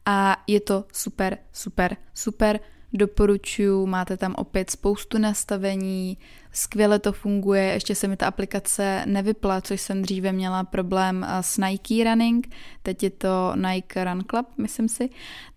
a 0.06 0.36
je 0.46 0.60
to 0.60 0.84
super, 0.92 1.38
super, 1.52 1.96
super 2.14 2.60
doporučuju, 2.96 3.86
máte 3.86 4.16
tam 4.16 4.34
opět 4.38 4.70
spoustu 4.70 5.18
nastavení, 5.18 6.18
skvěle 6.52 6.98
to 6.98 7.12
funguje, 7.12 7.62
ještě 7.62 7.94
se 7.94 8.08
mi 8.08 8.16
ta 8.16 8.26
aplikace 8.26 9.02
nevypla, 9.06 9.60
což 9.60 9.80
jsem 9.80 10.02
dříve 10.02 10.32
měla 10.32 10.64
problém 10.64 11.24
eh, 11.28 11.42
s 11.42 11.58
Nike 11.58 12.04
Running, 12.04 12.48
teď 12.82 13.02
je 13.02 13.10
to 13.10 13.52
Nike 13.56 14.04
Run 14.04 14.24
Club, 14.30 14.46
myslím 14.58 14.88
si, 14.88 15.10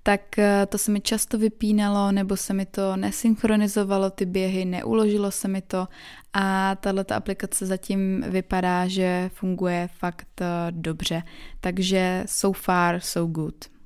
tak 0.03 0.39
eh, 0.39 0.65
to 0.65 0.77
se 0.77 0.91
mi 0.91 1.01
často 1.01 1.37
vypínalo, 1.37 2.11
nebo 2.11 2.37
se 2.37 2.53
mi 2.53 2.65
to 2.65 2.95
nesynchronizovalo 2.95 4.09
ty 4.09 4.25
běhy, 4.25 4.65
neuložilo 4.65 5.31
se 5.31 5.47
mi 5.47 5.61
to 5.61 5.87
a 6.33 6.75
tahle 6.75 7.05
aplikace 7.15 7.65
zatím 7.65 8.25
vypadá, 8.27 8.87
že 8.87 9.29
funguje 9.33 9.89
fakt 9.97 10.41
eh, 10.41 10.45
dobře, 10.71 11.23
takže 11.61 12.23
so 12.25 12.59
far 12.59 12.99
so 12.99 13.31
good. 13.31 13.78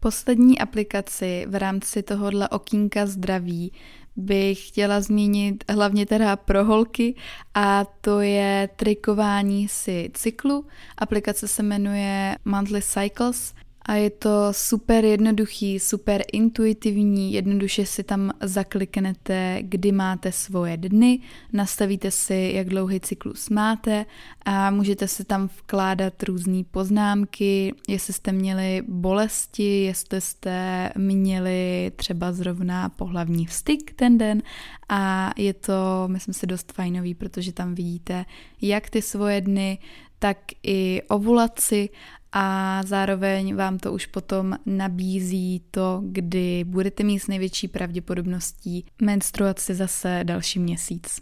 Poslední 0.00 0.58
aplikaci 0.58 1.46
v 1.48 1.54
rámci 1.54 2.02
tohohle 2.02 2.48
okýnka 2.48 3.06
zdraví 3.06 3.72
bych 4.16 4.68
chtěla 4.68 5.00
zmínit 5.00 5.64
hlavně 5.68 6.06
teda 6.06 6.36
pro 6.36 6.64
holky 6.64 7.14
a 7.54 7.84
to 8.00 8.20
je 8.20 8.68
trikování 8.76 9.68
si 9.68 10.10
cyklu. 10.14 10.66
Aplikace 10.98 11.48
se 11.48 11.62
jmenuje 11.62 12.36
Monthly 12.44 12.82
Cycles 12.82 13.54
a 13.82 13.94
je 13.94 14.10
to 14.10 14.48
super 14.50 15.04
jednoduchý, 15.04 15.78
super 15.78 16.22
intuitivní, 16.32 17.32
jednoduše 17.32 17.86
si 17.86 18.02
tam 18.02 18.30
zakliknete, 18.40 19.58
kdy 19.62 19.92
máte 19.92 20.32
svoje 20.32 20.76
dny, 20.76 21.18
nastavíte 21.52 22.10
si, 22.10 22.52
jak 22.54 22.68
dlouhý 22.68 23.00
cyklus 23.00 23.48
máte 23.48 24.06
a 24.44 24.70
můžete 24.70 25.08
si 25.08 25.24
tam 25.24 25.48
vkládat 25.58 26.22
různé 26.22 26.62
poznámky, 26.70 27.74
jestli 27.88 28.12
jste 28.12 28.32
měli 28.32 28.82
bolesti, 28.88 29.82
jestli 29.82 30.20
jste 30.20 30.90
měli 30.96 31.92
třeba 31.96 32.32
zrovna 32.32 32.88
pohlavní 32.88 33.46
vstyk 33.46 33.92
ten 33.92 34.18
den. 34.18 34.42
A 34.88 35.32
je 35.36 35.54
to, 35.54 36.04
myslím 36.06 36.34
si, 36.34 36.46
dost 36.46 36.72
fajnový, 36.72 37.14
protože 37.14 37.52
tam 37.52 37.74
vidíte, 37.74 38.24
jak 38.62 38.90
ty 38.90 39.02
svoje 39.02 39.40
dny, 39.40 39.78
tak 40.18 40.38
i 40.62 41.02
ovulaci 41.08 41.88
a 42.32 42.80
zároveň 42.86 43.56
vám 43.56 43.78
to 43.78 43.92
už 43.92 44.06
potom 44.06 44.56
nabízí 44.66 45.62
to, 45.70 46.02
kdy 46.04 46.64
budete 46.64 47.04
mít 47.04 47.18
s 47.18 47.26
největší 47.26 47.68
pravděpodobností 47.68 48.84
menstruaci 49.02 49.74
zase 49.74 50.20
další 50.22 50.58
měsíc. 50.58 51.20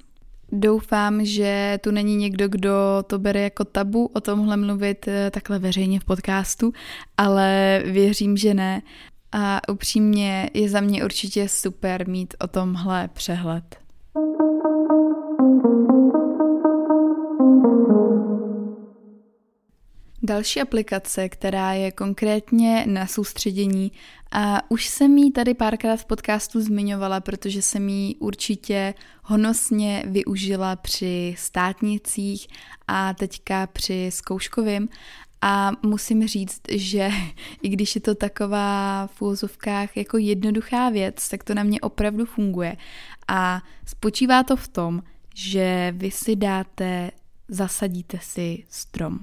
Doufám, 0.53 1.25
že 1.25 1.79
tu 1.83 1.91
není 1.91 2.17
někdo, 2.17 2.49
kdo 2.49 2.73
to 3.07 3.19
bere 3.19 3.43
jako 3.43 3.65
tabu 3.65 4.07
o 4.07 4.21
tomhle 4.21 4.57
mluvit 4.57 5.09
eh, 5.09 5.31
takhle 5.31 5.59
veřejně 5.59 6.01
v 6.01 6.05
podcastu, 6.05 6.73
ale 7.17 7.83
věřím, 7.85 8.37
že 8.37 8.55
ne. 8.55 8.83
A 9.33 9.69
upřímně 9.69 10.51
je 10.55 10.69
za 10.69 10.81
mě 10.81 11.05
určitě 11.05 11.49
super 11.49 12.09
mít 12.09 12.35
o 12.41 12.47
tomhle 12.47 13.09
přehled. 13.09 13.79
Další 20.23 20.61
aplikace, 20.61 21.29
která 21.29 21.73
je 21.73 21.93
konkrétně 21.93 22.85
na 22.89 23.07
soustředění 23.07 23.93
a 24.33 24.71
už 24.71 24.89
jsem 24.89 25.19
ji 25.19 25.31
tady 25.31 25.55
párkrát 25.55 25.97
v 25.97 26.05
podcastu 26.05 26.61
zmiňovala, 26.61 27.21
protože 27.21 27.63
jsem 27.63 27.89
ji 27.89 28.15
určitě 28.15 28.95
honosně 29.23 30.03
využila 30.07 30.77
při 30.77 31.35
státnicích 31.39 32.49
a 32.89 33.15
teďka 33.15 33.67
při 33.67 34.11
zkouškovým 34.13 34.89
a 35.41 35.73
musím 35.83 36.27
říct, 36.27 36.61
že 36.71 37.11
i 37.63 37.69
když 37.69 37.95
je 37.95 38.01
to 38.01 38.15
taková 38.15 39.07
v 39.07 39.23
úzovkách 39.23 39.97
jako 39.97 40.19
jednoduchá 40.19 40.91
věc, 40.91 41.29
tak 41.29 41.45
to 41.45 41.55
na 41.55 41.63
mě 41.63 41.81
opravdu 41.81 42.25
funguje. 42.25 42.77
A 43.29 43.63
spočívá 43.87 44.43
to 44.43 44.57
v 44.57 44.69
tom, 44.69 45.03
že 45.35 45.95
vy 45.97 46.11
si 46.11 46.37
dáte, 46.37 47.11
zasadíte 47.49 48.19
si 48.23 48.65
strom 48.69 49.19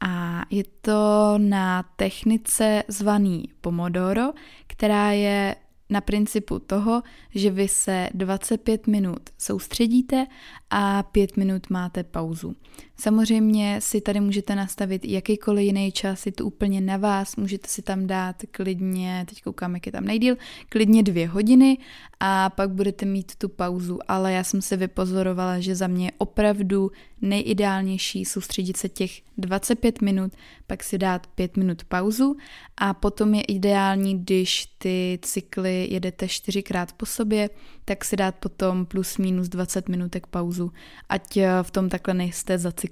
a 0.00 0.44
je 0.50 0.64
to 0.80 1.34
na 1.38 1.82
technice 1.96 2.82
zvaný 2.88 3.44
Pomodoro, 3.60 4.32
která 4.66 5.12
je 5.12 5.56
na 5.90 6.00
principu 6.00 6.58
toho, 6.58 7.02
že 7.34 7.50
vy 7.50 7.68
se 7.68 8.08
25 8.14 8.86
minut 8.86 9.20
soustředíte 9.38 10.26
a 10.70 11.02
5 11.02 11.36
minut 11.36 11.70
máte 11.70 12.04
pauzu. 12.04 12.56
Samozřejmě 13.00 13.80
si 13.80 14.00
tady 14.00 14.20
můžete 14.20 14.54
nastavit 14.54 15.04
jakýkoliv 15.04 15.64
jiný 15.64 15.92
čas, 15.92 16.26
je 16.26 16.32
to 16.32 16.46
úplně 16.46 16.80
na 16.80 16.96
vás, 16.96 17.36
můžete 17.36 17.68
si 17.68 17.82
tam 17.82 18.06
dát 18.06 18.36
klidně, 18.50 19.26
teď 19.28 19.42
koukám, 19.42 19.74
jak 19.74 19.86
je 19.86 19.92
tam 19.92 20.04
nejdíl, 20.04 20.36
klidně 20.68 21.02
dvě 21.02 21.28
hodiny 21.28 21.78
a 22.20 22.50
pak 22.50 22.70
budete 22.70 23.06
mít 23.06 23.32
tu 23.36 23.48
pauzu, 23.48 23.98
ale 24.08 24.32
já 24.32 24.44
jsem 24.44 24.62
se 24.62 24.76
vypozorovala, 24.76 25.60
že 25.60 25.74
za 25.74 25.86
mě 25.86 26.06
je 26.06 26.12
opravdu 26.18 26.90
nejideálnější 27.22 28.24
soustředit 28.24 28.76
se 28.76 28.88
těch 28.88 29.10
25 29.38 30.02
minut, 30.02 30.32
pak 30.66 30.84
si 30.84 30.98
dát 30.98 31.26
5 31.26 31.56
minut 31.56 31.84
pauzu 31.84 32.36
a 32.76 32.94
potom 32.94 33.34
je 33.34 33.42
ideální, 33.42 34.18
když 34.18 34.66
ty 34.78 35.18
cykly 35.22 35.88
jedete 35.90 36.28
čtyřikrát 36.28 36.92
po 36.92 37.06
sobě, 37.06 37.50
tak 37.84 38.04
si 38.04 38.16
dát 38.16 38.34
potom 38.34 38.86
plus 38.86 39.18
minus 39.18 39.48
20 39.48 39.88
minutek 39.88 40.26
pauzu, 40.26 40.72
ať 41.08 41.36
eh, 41.36 41.48
v 41.62 41.70
tom 41.70 41.88
takhle 41.88 42.14
nejste 42.14 42.58
zacyklený 42.58 42.87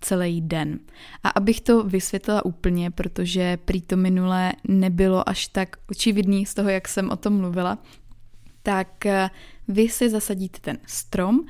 celý 0.00 0.40
den. 0.40 0.78
A 1.22 1.28
abych 1.28 1.60
to 1.60 1.84
vysvětlila 1.84 2.44
úplně, 2.44 2.90
protože 2.90 3.56
prý 3.56 3.82
to 3.82 3.96
minule 3.96 4.52
nebylo 4.68 5.28
až 5.28 5.46
tak 5.48 5.76
očividný 5.90 6.46
z 6.46 6.54
toho, 6.54 6.68
jak 6.68 6.88
jsem 6.88 7.10
o 7.10 7.16
tom 7.16 7.40
mluvila, 7.40 7.78
tak 8.62 9.06
eh, 9.06 9.30
vy 9.68 9.88
si 9.88 10.10
zasadíte 10.10 10.60
ten 10.60 10.78
strom 10.86 11.40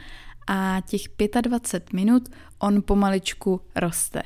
a 0.46 0.82
těch 0.86 1.02
25 1.40 1.92
minut 1.92 2.28
on 2.58 2.82
pomaličku 2.82 3.60
roste. 3.76 4.22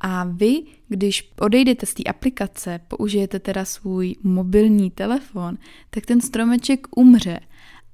A 0.00 0.24
vy, 0.24 0.62
když 0.88 1.32
odejdete 1.40 1.86
z 1.86 1.94
té 1.94 2.02
aplikace, 2.02 2.80
použijete 2.88 3.38
teda 3.38 3.64
svůj 3.64 4.16
mobilní 4.22 4.90
telefon, 4.90 5.58
tak 5.90 6.06
ten 6.06 6.20
stromeček 6.20 6.86
umře 6.96 7.40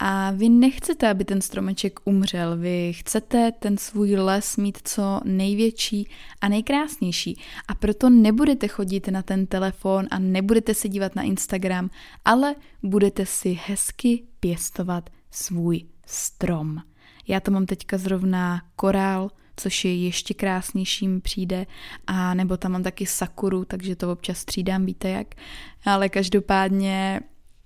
a 0.03 0.31
vy 0.31 0.49
nechcete, 0.49 1.11
aby 1.11 1.25
ten 1.25 1.41
stromeček 1.41 2.01
umřel, 2.05 2.57
vy 2.57 2.93
chcete 2.93 3.53
ten 3.53 3.79
svůj 3.79 4.17
les 4.17 4.57
mít 4.57 4.79
co 4.85 5.21
největší 5.25 6.09
a 6.41 6.49
nejkrásnější. 6.49 7.39
A 7.69 7.75
proto 7.75 8.11
nebudete 8.11 8.69
chodit 8.69 9.09
na 9.09 9.23
ten 9.23 9.47
telefon 9.47 10.07
a 10.11 10.19
nebudete 10.19 10.75
se 10.75 10.89
dívat 10.89 11.17
na 11.17 11.23
Instagram, 11.23 11.91
ale 12.25 12.55
budete 12.83 13.27
si 13.27 13.59
hezky 13.67 14.23
pěstovat 14.41 15.11
svůj 15.31 15.85
strom. 16.07 16.79
Já 17.29 17.41
to 17.41 17.51
mám 17.51 17.67
teďka 17.67 17.99
zrovna 17.99 18.63
korál, 18.77 19.31
což 19.57 19.85
je 19.85 19.95
ještě 19.95 20.35
krásnějším 20.35 21.21
přijde, 21.21 21.67
a 22.07 22.35
nebo 22.35 22.57
tam 22.57 22.73
mám 22.73 22.83
taky 22.83 23.07
sakuru, 23.07 23.65
takže 23.65 23.97
to 23.97 24.13
občas 24.13 24.39
střídám, 24.39 24.87
víte 24.87 25.09
jak. 25.09 25.35
Ale 25.85 26.09
každopádně 26.09 27.21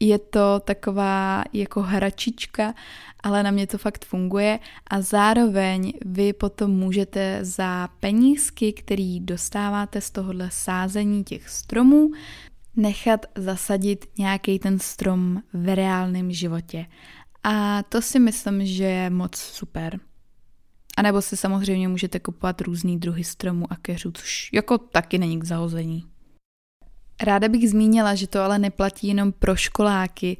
je 0.04 0.18
to 0.18 0.60
taková 0.64 1.44
jako 1.52 1.82
hračička, 1.82 2.74
ale 3.20 3.42
na 3.42 3.50
mě 3.50 3.66
to 3.66 3.78
fakt 3.78 4.04
funguje 4.04 4.58
a 4.86 5.00
zároveň 5.00 5.92
vy 6.04 6.32
potom 6.32 6.70
můžete 6.70 7.38
za 7.42 7.88
penízky, 8.00 8.72
který 8.72 9.20
dostáváte 9.20 10.00
z 10.00 10.10
tohohle 10.10 10.48
sázení 10.52 11.24
těch 11.24 11.48
stromů, 11.48 12.10
nechat 12.76 13.26
zasadit 13.36 14.04
nějaký 14.18 14.58
ten 14.58 14.78
strom 14.78 15.42
v 15.52 15.74
reálném 15.74 16.32
životě. 16.32 16.86
A 17.44 17.82
to 17.82 18.02
si 18.02 18.18
myslím, 18.18 18.66
že 18.66 18.84
je 18.84 19.10
moc 19.10 19.36
super. 19.36 20.00
A 20.96 21.02
nebo 21.02 21.22
si 21.22 21.36
samozřejmě 21.36 21.88
můžete 21.88 22.20
kupovat 22.20 22.60
různý 22.60 22.98
druhy 22.98 23.24
stromů 23.24 23.66
a 23.72 23.76
keřů, 23.76 24.12
což 24.12 24.48
jako 24.52 24.78
taky 24.78 25.18
není 25.18 25.40
k 25.40 25.44
zahození. 25.44 26.13
Ráda 27.22 27.48
bych 27.48 27.70
zmínila, 27.70 28.14
že 28.14 28.26
to 28.26 28.40
ale 28.40 28.58
neplatí 28.58 29.08
jenom 29.08 29.32
pro 29.32 29.56
školáky 29.56 30.36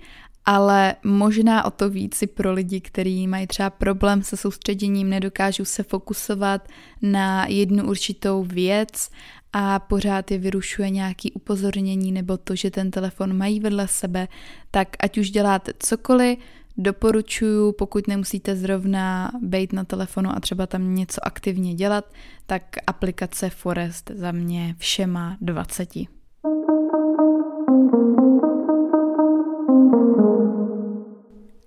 ale 0.47 0.95
možná 1.05 1.65
o 1.65 1.71
to 1.71 1.91
víc 1.91 2.23
i 2.23 2.27
pro 2.27 2.53
lidi, 2.53 2.81
kteří 2.81 3.27
mají 3.27 3.47
třeba 3.47 3.71
problém 3.71 4.23
se 4.23 4.37
soustředěním, 4.37 5.11
nedokážou 5.11 5.65
se 5.65 5.83
fokusovat 5.83 6.69
na 7.03 7.47
jednu 7.47 7.89
určitou 7.89 8.45
věc 8.45 9.11
a 9.53 9.79
pořád 9.79 10.31
je 10.31 10.39
vyrušuje 10.39 10.91
nějaký 10.91 11.33
upozornění 11.33 12.13
nebo 12.13 12.37
to, 12.37 12.57
že 12.57 12.71
ten 12.71 12.91
telefon 12.91 13.37
mají 13.37 13.61
vedle 13.61 13.89
sebe, 13.89 14.29
tak 14.71 14.89
ať 15.01 15.19
už 15.19 15.31
děláte 15.31 15.73
cokoliv, 15.79 16.39
doporučuju, 16.77 17.73
pokud 17.73 18.09
nemusíte 18.09 18.57
zrovna 18.57 19.33
být 19.43 19.73
na 19.73 19.85
telefonu 19.85 20.31
a 20.37 20.41
třeba 20.41 20.67
tam 20.67 20.95
něco 20.95 21.27
aktivně 21.27 21.75
dělat, 21.75 22.13
tak 22.47 22.63
aplikace 22.87 23.51
Forest 23.51 24.11
za 24.15 24.33
mě 24.33 24.75
všema 24.79 25.37
20. 25.41 26.14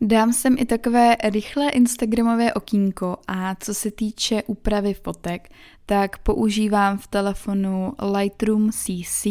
Dám 0.02 0.34
sem 0.34 0.56
i 0.60 0.66
takové 0.66 1.16
rychlé 1.24 1.70
Instagramové 1.70 2.54
okýnko 2.54 3.18
a 3.28 3.56
co 3.56 3.74
se 3.74 3.92
týče 3.92 4.44
úpravy 4.44 4.94
fotek, 4.94 5.50
tak 5.86 6.18
používám 6.18 6.98
v 6.98 7.08
telefonu 7.08 7.94
Lightroom 8.18 8.72
CC, 8.72 9.26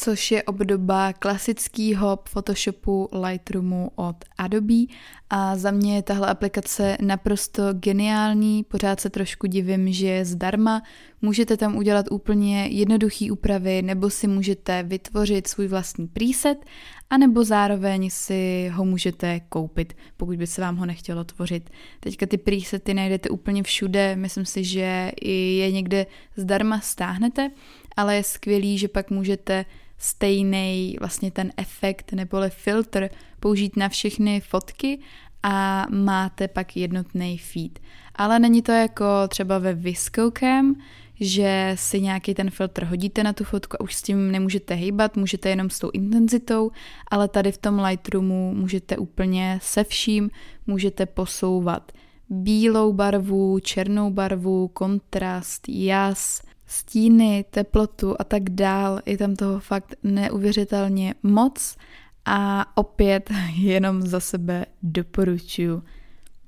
což 0.00 0.30
je 0.30 0.42
obdoba 0.42 1.12
klasického 1.12 2.18
Photoshopu 2.28 3.08
Lightroomu 3.26 3.90
od 3.94 4.16
Adobe. 4.38 4.84
A 5.30 5.56
za 5.56 5.70
mě 5.70 5.96
je 5.96 6.02
tahle 6.02 6.28
aplikace 6.28 6.96
naprosto 7.00 7.62
geniální, 7.72 8.64
pořád 8.64 9.00
se 9.00 9.10
trošku 9.10 9.46
divím, 9.46 9.92
že 9.92 10.06
je 10.06 10.24
zdarma, 10.24 10.82
můžete 11.22 11.56
tam 11.56 11.76
udělat 11.76 12.06
úplně 12.10 12.66
jednoduché 12.66 13.32
úpravy 13.32 13.82
nebo 13.82 14.10
si 14.10 14.26
můžete 14.26 14.82
vytvořit 14.82 15.48
svůj 15.48 15.68
vlastní 15.68 16.06
preset 16.06 16.64
a 17.10 17.18
nebo 17.18 17.44
zároveň 17.44 18.10
si 18.10 18.70
ho 18.74 18.84
můžete 18.84 19.40
koupit, 19.48 19.96
pokud 20.16 20.36
by 20.36 20.46
se 20.46 20.60
vám 20.60 20.76
ho 20.76 20.86
nechtělo 20.86 21.24
tvořit. 21.24 21.70
Teďka 22.00 22.26
ty 22.26 22.38
presety 22.38 22.94
najdete 22.94 23.28
úplně 23.28 23.62
všude, 23.62 24.16
myslím 24.16 24.44
si, 24.44 24.64
že 24.64 25.12
je 25.22 25.72
někde 25.72 26.06
zdarma 26.36 26.80
stáhnete, 26.80 27.50
ale 27.96 28.16
je 28.16 28.22
skvělý, 28.22 28.78
že 28.78 28.88
pak 28.88 29.10
můžete 29.10 29.64
stejný 29.98 30.96
vlastně 31.00 31.30
ten 31.30 31.52
efekt 31.56 32.12
neboli 32.12 32.50
filtr 32.50 33.08
použít 33.40 33.76
na 33.76 33.88
všechny 33.88 34.40
fotky 34.40 34.98
a 35.42 35.86
máte 35.90 36.48
pak 36.48 36.76
jednotný 36.76 37.38
feed. 37.38 37.78
Ale 38.14 38.38
není 38.38 38.62
to 38.62 38.72
jako 38.72 39.04
třeba 39.28 39.58
ve 39.58 39.74
Viscocam, 39.74 40.74
že 41.20 41.72
si 41.74 42.00
nějaký 42.00 42.34
ten 42.34 42.50
filtr 42.50 42.84
hodíte 42.84 43.22
na 43.22 43.32
tu 43.32 43.44
fotku 43.44 43.76
a 43.76 43.80
už 43.80 43.94
s 43.94 44.02
tím 44.02 44.32
nemůžete 44.32 44.74
hýbat, 44.74 45.16
můžete 45.16 45.48
jenom 45.48 45.70
s 45.70 45.78
tou 45.78 45.90
intenzitou, 45.92 46.70
ale 47.10 47.28
tady 47.28 47.52
v 47.52 47.58
tom 47.58 47.78
Lightroomu 47.78 48.54
můžete 48.54 48.96
úplně 48.96 49.58
se 49.62 49.84
vším, 49.84 50.30
můžete 50.66 51.06
posouvat 51.06 51.92
bílou 52.28 52.92
barvu, 52.92 53.58
černou 53.58 54.10
barvu, 54.10 54.68
kontrast, 54.68 55.68
jas, 55.68 56.42
stíny, 56.68 57.44
teplotu 57.50 58.14
a 58.18 58.24
tak 58.24 58.50
dál. 58.50 59.00
Je 59.06 59.18
tam 59.18 59.36
toho 59.36 59.60
fakt 59.60 59.94
neuvěřitelně 60.02 61.14
moc 61.22 61.76
a 62.24 62.66
opět 62.76 63.30
jenom 63.54 64.02
za 64.02 64.20
sebe 64.20 64.66
doporučuji. 64.82 65.82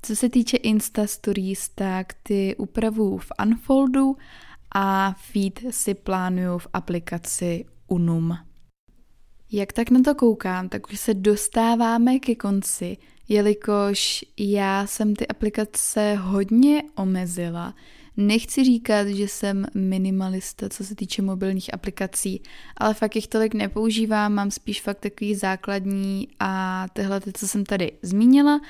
Co 0.02 0.16
se 0.16 0.28
týče 0.28 0.56
Insta 0.56 1.06
Stories, 1.06 1.68
tak 1.68 2.14
ty 2.22 2.56
upravu 2.56 3.18
v 3.18 3.33
Unfoldu 3.46 4.16
a 4.74 5.14
feed 5.18 5.61
si 5.70 5.94
plánuju 5.94 6.59
v 6.59 6.66
aplikaci 6.72 7.64
Unum. 7.88 8.37
Jak 9.52 9.72
tak 9.72 9.90
na 9.90 10.00
to 10.00 10.14
koukám, 10.14 10.68
tak 10.68 10.92
už 10.92 11.00
se 11.00 11.14
dostáváme 11.14 12.18
ke 12.18 12.35
konci, 12.35 12.96
jelikož 13.28 14.24
já 14.38 14.87
jsem 14.87 15.16
ty 15.16 15.28
aplikace 15.28 16.14
hodně 16.14 16.83
omezila. 16.94 17.74
Nechci 18.20 18.64
říkat, 18.64 19.09
že 19.09 19.28
jsem 19.28 19.66
minimalista, 19.74 20.68
co 20.68 20.85
se 20.85 20.94
týče 20.94 21.22
mobilních 21.22 21.74
aplikací, 21.74 22.42
ale 22.76 22.94
fakt 22.94 23.16
jich 23.16 23.26
tolik 23.26 23.54
nepoužívám, 23.54 24.35
mám 24.35 24.50
spíš 24.50 24.80
fakt 24.80 24.98
takový 24.98 25.35
základní 25.35 26.28
a 26.40 26.87
tyhle, 26.92 27.20
ty, 27.20 27.33
co 27.33 27.48
jsem 27.48 27.64
tady 27.64 27.92
zmínila. 28.02 28.61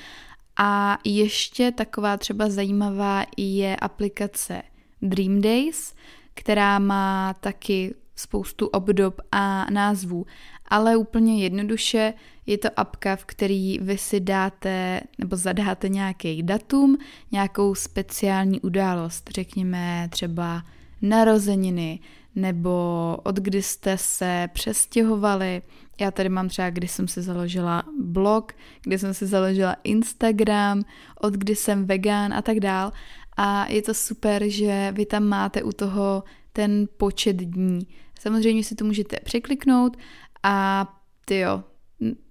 A 0.56 0.98
ještě 1.04 1.72
taková 1.72 2.16
třeba 2.16 2.50
zajímavá 2.50 3.24
je 3.36 3.76
aplikace 3.76 4.62
Dream 5.02 5.40
Days, 5.40 5.94
která 6.34 6.78
má 6.78 7.34
taky 7.34 7.94
spoustu 8.20 8.66
obdob 8.66 9.20
a 9.32 9.66
názvů, 9.70 10.26
ale 10.66 10.96
úplně 10.96 11.42
jednoduše 11.42 12.14
je 12.46 12.58
to 12.58 12.68
apka, 12.76 13.16
v 13.16 13.24
který 13.24 13.78
vy 13.78 13.98
si 13.98 14.20
dáte 14.20 15.00
nebo 15.18 15.36
zadáte 15.36 15.88
nějaký 15.88 16.42
datum, 16.42 16.98
nějakou 17.32 17.74
speciální 17.74 18.60
událost, 18.60 19.30
řekněme 19.34 20.08
třeba 20.10 20.62
narozeniny, 21.02 22.00
nebo 22.34 23.16
od 23.22 23.36
kdy 23.36 23.62
jste 23.62 23.98
se 23.98 24.48
přestěhovali. 24.52 25.62
Já 26.00 26.10
tady 26.10 26.28
mám 26.28 26.48
třeba, 26.48 26.70
kdy 26.70 26.88
jsem 26.88 27.08
si 27.08 27.22
založila 27.22 27.82
blog, 28.02 28.52
kdy 28.82 28.98
jsem 28.98 29.14
si 29.14 29.26
založila 29.26 29.76
Instagram, 29.84 30.82
od 31.20 31.34
kdy 31.34 31.56
jsem 31.56 31.86
vegan 31.86 32.34
a 32.34 32.42
tak 32.42 32.60
dál. 32.60 32.92
A 33.36 33.66
je 33.66 33.82
to 33.82 33.94
super, 33.94 34.48
že 34.48 34.92
vy 34.92 35.06
tam 35.06 35.24
máte 35.24 35.62
u 35.62 35.72
toho 35.72 36.24
ten 36.52 36.88
počet 36.96 37.36
dní. 37.36 37.86
Samozřejmě 38.20 38.64
si 38.64 38.74
to 38.74 38.84
můžete 38.84 39.16
překliknout 39.24 39.96
a 40.42 40.86
ty 41.24 41.38
jo, 41.38 41.64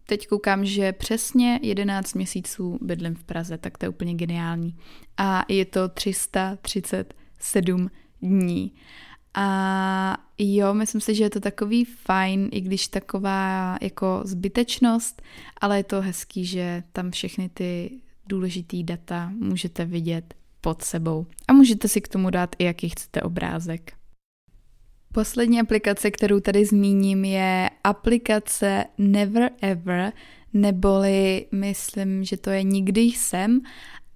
teď 0.05 0.27
koukám, 0.27 0.65
že 0.65 0.93
přesně 0.93 1.59
11 1.63 2.13
měsíců 2.13 2.79
bydlím 2.81 3.15
v 3.15 3.23
Praze, 3.23 3.57
tak 3.57 3.77
to 3.77 3.85
je 3.85 3.89
úplně 3.89 4.13
geniální. 4.13 4.75
A 5.17 5.45
je 5.47 5.65
to 5.65 5.89
337 5.89 7.89
dní. 8.21 8.73
A 9.33 10.17
jo, 10.37 10.73
myslím 10.73 11.01
si, 11.01 11.15
že 11.15 11.23
je 11.23 11.29
to 11.29 11.39
takový 11.39 11.85
fajn, 11.85 12.49
i 12.51 12.61
když 12.61 12.87
taková 12.87 13.77
jako 13.81 14.21
zbytečnost, 14.23 15.21
ale 15.61 15.77
je 15.77 15.83
to 15.83 16.01
hezký, 16.01 16.45
že 16.45 16.83
tam 16.91 17.11
všechny 17.11 17.49
ty 17.49 17.91
důležitý 18.27 18.83
data 18.83 19.31
můžete 19.35 19.85
vidět 19.85 20.33
pod 20.61 20.81
sebou. 20.81 21.25
A 21.47 21.53
můžete 21.53 21.87
si 21.87 22.01
k 22.01 22.07
tomu 22.07 22.29
dát 22.29 22.55
i 22.59 22.63
jaký 22.63 22.89
chcete 22.89 23.21
obrázek. 23.21 23.98
Poslední 25.13 25.59
aplikace, 25.59 26.11
kterou 26.11 26.39
tady 26.39 26.65
zmíním, 26.65 27.25
je 27.25 27.69
aplikace 27.83 28.85
Never 28.97 29.51
Ever, 29.61 30.13
neboli 30.53 31.45
myslím, 31.51 32.23
že 32.23 32.37
to 32.37 32.49
je 32.49 32.63
Nikdy 32.63 33.01
jsem. 33.01 33.61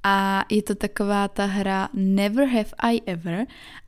A 0.05 0.45
je 0.49 0.63
to 0.63 0.75
taková 0.75 1.27
ta 1.27 1.45
hra 1.45 1.89
Never 1.93 2.47
Have 2.47 2.69
I 2.79 3.01
Ever. 3.05 3.45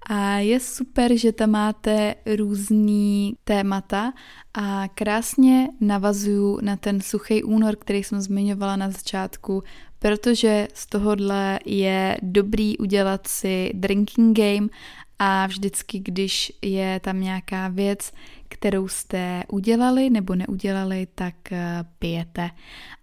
A 0.09 0.37
je 0.37 0.59
super, 0.59 1.17
že 1.17 1.31
tam 1.31 1.49
máte 1.49 2.15
různý 2.35 3.35
témata 3.43 4.13
a 4.53 4.87
krásně 4.87 5.67
navazuju 5.81 6.59
na 6.61 6.75
ten 6.75 7.01
suchý 7.01 7.43
únor, 7.43 7.75
který 7.75 8.03
jsem 8.03 8.21
zmiňovala 8.21 8.75
na 8.75 8.89
začátku, 8.91 9.63
protože 9.99 10.67
z 10.73 10.85
tohohle 10.85 11.59
je 11.65 12.17
dobrý 12.21 12.77
udělat 12.77 13.27
si 13.27 13.71
drinking 13.73 14.37
game 14.37 14.67
a 15.19 15.47
vždycky, 15.47 15.99
když 15.99 16.53
je 16.61 16.99
tam 16.99 17.21
nějaká 17.21 17.67
věc, 17.67 18.11
kterou 18.47 18.87
jste 18.87 19.43
udělali 19.51 20.09
nebo 20.09 20.35
neudělali, 20.35 21.07
tak 21.15 21.51
eh, 21.51 21.83
pijete. 21.99 22.49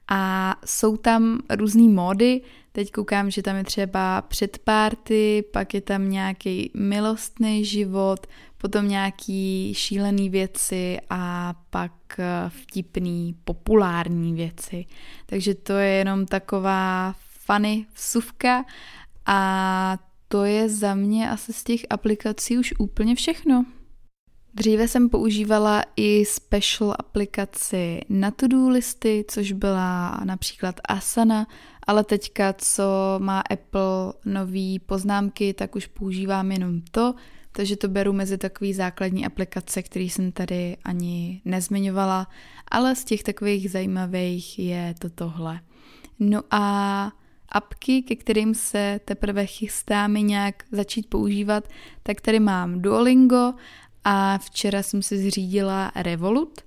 A 0.09 0.55
jsou 0.65 0.97
tam 0.97 1.39
různý 1.51 1.89
módy, 1.89 2.41
teď 2.73 2.93
koukám, 2.93 3.31
že 3.31 3.43
tam 3.43 3.57
je 3.57 3.65
třeba 3.65 4.23
předpárty, 4.23 5.45
pak 5.53 5.75
je 5.75 5.81
tam 5.81 6.11
nějaký 6.11 6.71
milostný 6.75 7.65
život, 7.65 8.27
potom 8.59 8.89
nějaký 8.89 9.75
šílený 9.75 10.31
věci 10.31 10.99
a 11.11 11.55
pak 11.71 11.93
eh, 12.19 12.25
vtipný 12.49 13.37
populární 13.45 14.35
věci. 14.35 14.87
Takže 15.27 15.55
to 15.55 15.73
je 15.73 15.89
jenom 15.89 16.27
taková 16.27 17.15
funny 17.47 17.87
vsuvka 17.93 18.65
a 19.27 19.99
to 20.33 20.45
je 20.45 20.69
za 20.69 20.95
mě 20.95 21.31
asi 21.31 21.53
z 21.53 21.65
těch 21.65 21.81
aplikací 21.91 22.59
už 22.59 22.75
úplně 22.79 23.15
všechno. 23.15 23.65
Dříve 24.55 24.89
jsem 24.89 25.09
používala 25.09 25.83
i 25.97 26.25
special 26.25 26.95
aplikaci 26.99 28.01
na 28.09 28.31
to-do 28.31 28.69
listy, 28.69 29.25
což 29.29 29.53
byla 29.53 30.21
například 30.25 30.81
Asana, 30.89 31.47
ale 31.87 32.05
teďka, 32.05 32.53
co 32.53 32.85
má 33.19 33.41
Apple 33.41 34.13
nový 34.25 34.79
poznámky, 34.79 35.55
tak 35.55 35.77
už 35.77 35.87
používám 35.87 36.53
jenom 36.53 36.81
to, 36.91 37.15
takže 37.53 37.77
to 37.77 37.89
beru 37.89 38.13
mezi 38.13 38.39
takový 38.39 38.75
základní 38.75 39.27
aplikace, 39.27 39.83
který 39.83 40.11
jsem 40.11 40.33
tady 40.33 40.77
ani 40.85 41.43
nezmiňovala, 41.45 42.29
ale 42.69 42.97
z 42.97 43.05
těch 43.05 43.23
takových 43.23 43.71
zajímavých 43.71 44.59
je 44.59 44.95
to 44.99 45.11
tohle. 45.11 45.61
No 46.21 46.41
a 46.51 47.13
apky, 47.53 48.03
ke 48.03 48.17
kterým 48.17 48.55
se 48.55 49.01
teprve 49.05 49.47
chystáme 49.47 50.21
nějak 50.21 50.65
začít 50.73 51.07
používat, 51.07 51.69
tak 52.03 52.21
tady 52.21 52.41
mám 52.41 52.83
Duolingo 52.83 53.55
a 54.05 54.39
včera 54.39 54.83
jsem 54.83 55.03
si 55.03 55.19
zřídila 55.19 55.93
Revolut, 55.97 56.61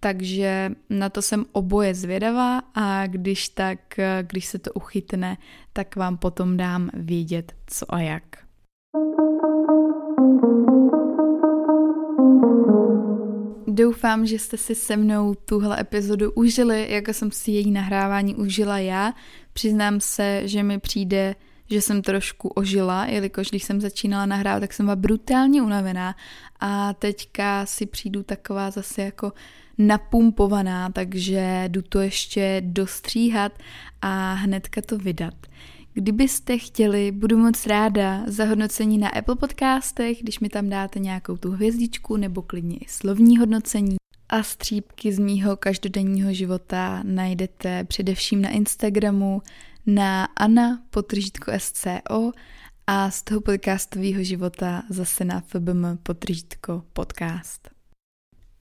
takže 0.00 0.72
na 0.90 1.08
to 1.08 1.22
jsem 1.22 1.44
oboje 1.52 1.94
zvědavá 1.94 2.58
a 2.74 3.06
když 3.06 3.48
tak, 3.48 3.78
když 4.22 4.46
se 4.46 4.58
to 4.58 4.72
uchytne, 4.72 5.36
tak 5.72 5.96
vám 5.96 6.16
potom 6.16 6.56
dám 6.56 6.90
vědět, 6.94 7.54
co 7.66 7.94
a 7.94 8.00
jak. 8.00 8.22
Doufám, 13.68 14.26
že 14.26 14.38
jste 14.38 14.56
si 14.56 14.74
se 14.74 14.96
mnou 14.96 15.34
tuhle 15.34 15.80
epizodu 15.80 16.32
užili, 16.32 16.92
jako 16.92 17.12
jsem 17.12 17.30
si 17.30 17.50
její 17.50 17.70
nahrávání 17.70 18.34
užila 18.34 18.78
já. 18.78 19.12
Přiznám 19.56 20.00
se, 20.00 20.48
že 20.48 20.62
mi 20.62 20.78
přijde, 20.78 21.34
že 21.70 21.80
jsem 21.80 22.02
trošku 22.02 22.48
ožila, 22.48 23.06
jelikož 23.06 23.48
když 23.48 23.62
jsem 23.64 23.80
začínala 23.80 24.26
nahrávat, 24.26 24.60
tak 24.60 24.72
jsem 24.72 24.86
byla 24.86 24.96
brutálně 24.96 25.62
unavená 25.62 26.16
a 26.60 26.92
teďka 26.92 27.66
si 27.66 27.86
přijdu 27.86 28.22
taková 28.22 28.70
zase 28.70 29.02
jako 29.02 29.32
napumpovaná, 29.78 30.90
takže 30.90 31.64
jdu 31.68 31.82
to 31.82 32.00
ještě 32.00 32.62
dostříhat 32.66 33.52
a 34.02 34.32
hnedka 34.32 34.82
to 34.82 34.98
vydat. 34.98 35.34
Kdybyste 35.94 36.58
chtěli, 36.58 37.12
budu 37.12 37.36
moc 37.38 37.66
ráda 37.66 38.22
za 38.26 38.44
hodnocení 38.44 38.98
na 38.98 39.08
Apple 39.08 39.36
podcastech, 39.36 40.22
když 40.22 40.40
mi 40.40 40.48
tam 40.48 40.68
dáte 40.68 40.98
nějakou 40.98 41.36
tu 41.36 41.50
hvězdičku 41.50 42.16
nebo 42.16 42.42
klidně 42.42 42.76
i 42.76 42.88
slovní 42.88 43.38
hodnocení. 43.38 43.96
A 44.28 44.42
střípky 44.42 45.12
z 45.12 45.18
mýho 45.18 45.56
každodenního 45.56 46.32
života 46.34 47.00
najdete 47.02 47.84
především 47.84 48.42
na 48.42 48.50
Instagramu 48.50 49.42
na 49.86 50.24
Anna 50.24 50.82
potržítko 50.90 51.52
SCO 51.58 52.32
a 52.86 53.10
z 53.10 53.22
toho 53.22 53.40
podcastového 53.40 54.24
života 54.24 54.82
zase 54.90 55.24
na 55.24 55.40
FBM 55.40 55.96
potržítko 56.02 56.82
podcast. 56.92 57.75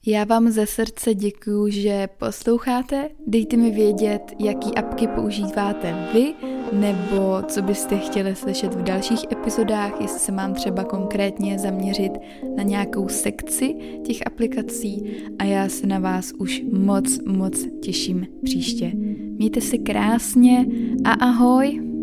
Já 0.07 0.23
vám 0.23 0.51
ze 0.51 0.65
srdce 0.65 1.13
děkuju, 1.13 1.69
že 1.69 2.07
posloucháte. 2.17 3.09
Dejte 3.27 3.57
mi 3.57 3.71
vědět, 3.71 4.21
jaký 4.39 4.75
apky 4.75 5.07
používáte 5.07 6.09
vy, 6.13 6.33
nebo 6.73 7.41
co 7.47 7.61
byste 7.61 7.97
chtěli 7.97 8.35
slyšet 8.35 8.73
v 8.73 8.83
dalších 8.83 9.19
epizodách, 9.31 10.01
jestli 10.01 10.19
se 10.19 10.31
mám 10.31 10.53
třeba 10.53 10.83
konkrétně 10.83 11.59
zaměřit 11.59 12.11
na 12.57 12.63
nějakou 12.63 13.07
sekci 13.07 13.75
těch 14.05 14.27
aplikací 14.27 15.03
a 15.39 15.43
já 15.43 15.69
se 15.69 15.87
na 15.87 15.99
vás 15.99 16.31
už 16.37 16.63
moc, 16.71 17.19
moc 17.25 17.65
těším 17.81 18.27
příště. 18.43 18.91
Mějte 19.37 19.61
se 19.61 19.77
krásně 19.77 20.65
a 21.03 21.11
ahoj! 21.11 21.94